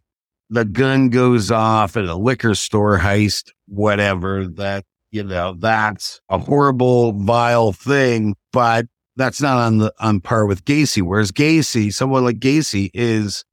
the 0.54 0.64
gun 0.64 1.08
goes 1.08 1.50
off 1.50 1.96
at 1.96 2.04
a 2.04 2.14
liquor 2.14 2.54
store 2.54 2.98
heist, 2.98 3.50
whatever, 3.66 4.46
that, 4.46 4.84
you 5.10 5.24
know, 5.24 5.56
that's 5.58 6.20
a 6.28 6.38
horrible, 6.38 7.12
vile 7.12 7.72
thing, 7.72 8.36
but 8.52 8.86
that's 9.16 9.42
not 9.42 9.58
on 9.58 9.78
the 9.78 9.92
on 9.98 10.20
par 10.20 10.46
with 10.46 10.64
Gacy. 10.64 11.02
Whereas 11.02 11.32
Gacy, 11.32 11.92
someone 11.92 12.24
like 12.24 12.38
Gacy 12.38 12.90
is 12.94 13.44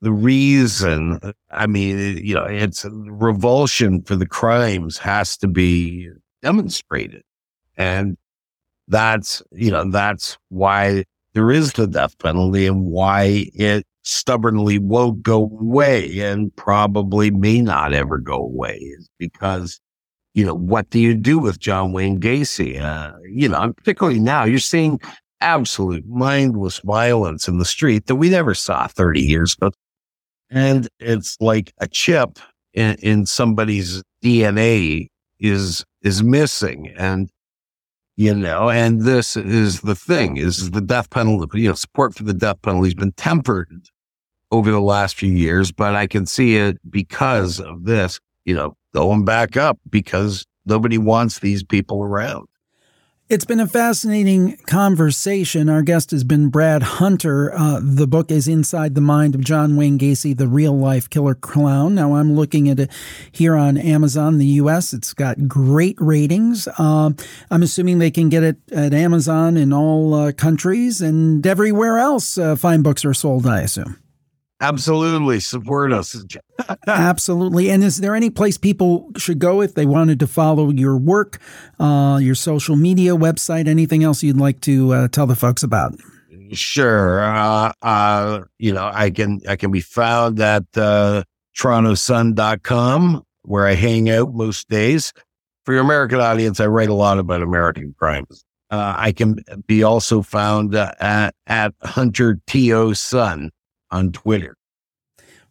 the 0.00 0.12
reason, 0.12 1.20
I 1.50 1.66
mean, 1.68 2.18
you 2.24 2.34
know, 2.34 2.44
it's 2.44 2.84
revulsion 2.90 4.02
for 4.02 4.16
the 4.16 4.26
crimes 4.26 4.98
has 4.98 5.36
to 5.38 5.48
be 5.48 6.08
demonstrated. 6.42 7.22
And 7.76 8.16
that's, 8.88 9.42
you 9.52 9.70
know, 9.70 9.88
that's 9.90 10.38
why 10.48 11.04
there 11.34 11.52
is 11.52 11.72
the 11.74 11.86
death 11.86 12.18
penalty 12.18 12.66
and 12.66 12.84
why 12.86 13.46
it 13.54 13.86
stubbornly 14.06 14.78
won't 14.78 15.22
go 15.22 15.42
away 15.42 16.20
and 16.20 16.54
probably 16.54 17.30
may 17.30 17.60
not 17.60 17.92
ever 17.92 18.18
go 18.18 18.36
away 18.36 18.76
is 18.76 19.10
because, 19.18 19.80
you 20.32 20.46
know, 20.46 20.54
what 20.54 20.88
do 20.90 21.00
you 21.00 21.12
do 21.12 21.40
with 21.40 21.58
John 21.58 21.92
Wayne 21.92 22.20
Gacy? 22.20 22.80
Uh, 22.80 23.12
you 23.28 23.48
know, 23.48 23.72
particularly 23.76 24.20
now 24.20 24.44
you're 24.44 24.60
seeing 24.60 25.00
absolute 25.40 26.06
mindless 26.06 26.78
violence 26.78 27.48
in 27.48 27.58
the 27.58 27.64
street 27.64 28.06
that 28.06 28.14
we 28.14 28.30
never 28.30 28.54
saw 28.54 28.86
30 28.86 29.20
years 29.20 29.56
ago. 29.58 29.72
And 30.50 30.88
it's 31.00 31.36
like 31.40 31.72
a 31.78 31.88
chip 31.88 32.38
in, 32.74 32.94
in 33.02 33.26
somebody's 33.26 34.04
DNA 34.24 35.08
is, 35.40 35.84
is 36.02 36.22
missing. 36.22 36.94
And, 36.96 37.28
you 38.16 38.36
know, 38.36 38.70
and 38.70 39.00
this 39.00 39.36
is 39.36 39.80
the 39.80 39.96
thing 39.96 40.36
is 40.36 40.70
the 40.70 40.80
death 40.80 41.10
penalty, 41.10 41.62
you 41.62 41.68
know, 41.70 41.74
support 41.74 42.14
for 42.14 42.22
the 42.22 42.32
death 42.32 42.62
penalty 42.62 42.86
has 42.86 42.94
been 42.94 43.12
tempered 43.12 43.68
over 44.50 44.70
the 44.70 44.80
last 44.80 45.16
few 45.16 45.32
years, 45.32 45.72
but 45.72 45.94
I 45.94 46.06
can 46.06 46.26
see 46.26 46.56
it 46.56 46.78
because 46.88 47.60
of 47.60 47.84
this, 47.84 48.20
you 48.44 48.54
know, 48.54 48.76
going 48.94 49.24
back 49.24 49.56
up 49.56 49.78
because 49.90 50.46
nobody 50.64 50.98
wants 50.98 51.38
these 51.40 51.62
people 51.62 52.02
around. 52.02 52.46
It's 53.28 53.44
been 53.44 53.58
a 53.58 53.66
fascinating 53.66 54.56
conversation. 54.68 55.68
Our 55.68 55.82
guest 55.82 56.12
has 56.12 56.22
been 56.22 56.48
Brad 56.48 56.84
Hunter. 56.84 57.52
Uh, 57.52 57.80
the 57.82 58.06
book 58.06 58.30
is 58.30 58.46
Inside 58.46 58.94
the 58.94 59.00
Mind 59.00 59.34
of 59.34 59.40
John 59.40 59.74
Wayne 59.74 59.98
Gacy, 59.98 60.36
the 60.36 60.46
real 60.46 60.78
life 60.78 61.10
killer 61.10 61.34
clown. 61.34 61.96
Now, 61.96 62.14
I'm 62.14 62.36
looking 62.36 62.68
at 62.68 62.78
it 62.78 62.92
here 63.32 63.56
on 63.56 63.78
Amazon, 63.78 64.38
the 64.38 64.46
US. 64.46 64.92
It's 64.92 65.12
got 65.12 65.48
great 65.48 65.96
ratings. 65.98 66.68
Uh, 66.78 67.10
I'm 67.50 67.64
assuming 67.64 67.98
they 67.98 68.12
can 68.12 68.28
get 68.28 68.44
it 68.44 68.58
at 68.70 68.94
Amazon 68.94 69.56
in 69.56 69.72
all 69.72 70.14
uh, 70.14 70.30
countries 70.30 71.00
and 71.00 71.44
everywhere 71.44 71.98
else 71.98 72.38
uh, 72.38 72.54
fine 72.54 72.82
books 72.82 73.04
are 73.04 73.12
sold, 73.12 73.44
I 73.44 73.62
assume. 73.62 73.96
Absolutely. 74.60 75.40
Support 75.40 75.92
us. 75.92 76.24
Absolutely. 76.86 77.70
And 77.70 77.84
is 77.84 77.98
there 77.98 78.14
any 78.14 78.30
place 78.30 78.56
people 78.56 79.10
should 79.16 79.38
go 79.38 79.60
if 79.60 79.74
they 79.74 79.84
wanted 79.84 80.18
to 80.20 80.26
follow 80.26 80.70
your 80.70 80.96
work, 80.96 81.38
uh, 81.78 82.18
your 82.22 82.34
social 82.34 82.74
media 82.74 83.12
website, 83.12 83.68
anything 83.68 84.02
else 84.02 84.22
you'd 84.22 84.38
like 84.38 84.60
to 84.62 84.92
uh, 84.92 85.08
tell 85.08 85.26
the 85.26 85.36
folks 85.36 85.62
about? 85.62 85.94
Sure. 86.52 87.22
Uh, 87.22 87.72
uh, 87.82 88.40
you 88.58 88.72
know, 88.72 88.90
I 88.92 89.10
can 89.10 89.40
I 89.48 89.56
can 89.56 89.70
be 89.70 89.80
found 89.80 90.40
at 90.40 90.64
uh, 90.76 91.24
torontosun.com 91.56 93.22
where 93.42 93.66
I 93.66 93.74
hang 93.74 94.08
out 94.08 94.32
most 94.32 94.68
days. 94.68 95.12
For 95.64 95.74
your 95.74 95.82
American 95.82 96.20
audience, 96.20 96.60
I 96.60 96.66
write 96.66 96.88
a 96.88 96.94
lot 96.94 97.18
about 97.18 97.42
American 97.42 97.94
crimes. 97.98 98.44
Uh, 98.70 98.94
I 98.96 99.12
can 99.12 99.38
be 99.66 99.82
also 99.82 100.22
found 100.22 100.74
uh, 100.74 100.92
at, 101.00 101.34
at 101.46 101.74
Hunter 101.82 102.40
T.O. 102.46 102.92
Sun 102.92 103.50
on 103.96 104.12
Twitter. 104.12 104.56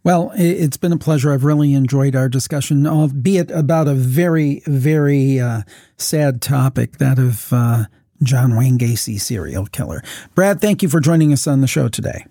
Well, 0.04 0.32
it's 0.36 0.78
been 0.78 0.92
a 0.92 0.98
pleasure. 0.98 1.34
I've 1.34 1.44
really 1.44 1.74
enjoyed 1.74 2.16
our 2.16 2.30
discussion, 2.30 2.86
albeit 2.86 3.50
about 3.50 3.88
a 3.88 3.96
very, 3.96 4.62
very 4.68 5.40
uh, 5.40 5.64
sad 5.98 6.44
topic 6.44 7.00
that 7.00 7.18
of 7.18 7.52
uh, 7.52 7.86
John 8.22 8.56
Wayne 8.56 8.78
Gacy, 8.78 9.20
serial 9.20 9.66
killer. 9.66 10.04
Brad, 10.36 10.62
thank 10.62 10.84
you 10.84 10.90
for 10.90 11.00
joining 11.00 11.34
us 11.34 11.48
on 11.48 11.62
the 11.62 11.68
show 11.68 11.88
today. 11.88 12.24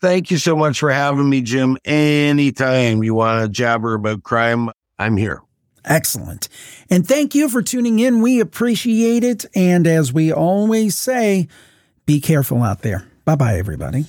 Thank 0.00 0.30
you 0.30 0.38
so 0.38 0.54
much 0.54 0.78
for 0.78 0.92
having 0.92 1.28
me, 1.28 1.42
Jim. 1.42 1.76
Anytime 1.84 3.02
you 3.02 3.14
want 3.14 3.42
to 3.42 3.48
jabber 3.48 3.94
about 3.94 4.22
crime, 4.22 4.70
I'm 4.96 5.16
here. 5.16 5.42
Excellent. 5.84 6.48
And 6.88 7.06
thank 7.06 7.34
you 7.34 7.48
for 7.48 7.62
tuning 7.62 7.98
in. 7.98 8.22
We 8.22 8.38
appreciate 8.38 9.24
it. 9.24 9.44
And 9.56 9.88
as 9.88 10.12
we 10.12 10.32
always 10.32 10.96
say, 10.96 11.48
be 12.06 12.20
careful 12.20 12.62
out 12.62 12.82
there. 12.82 13.08
Bye 13.24 13.34
bye, 13.34 13.58
everybody. 13.58 14.04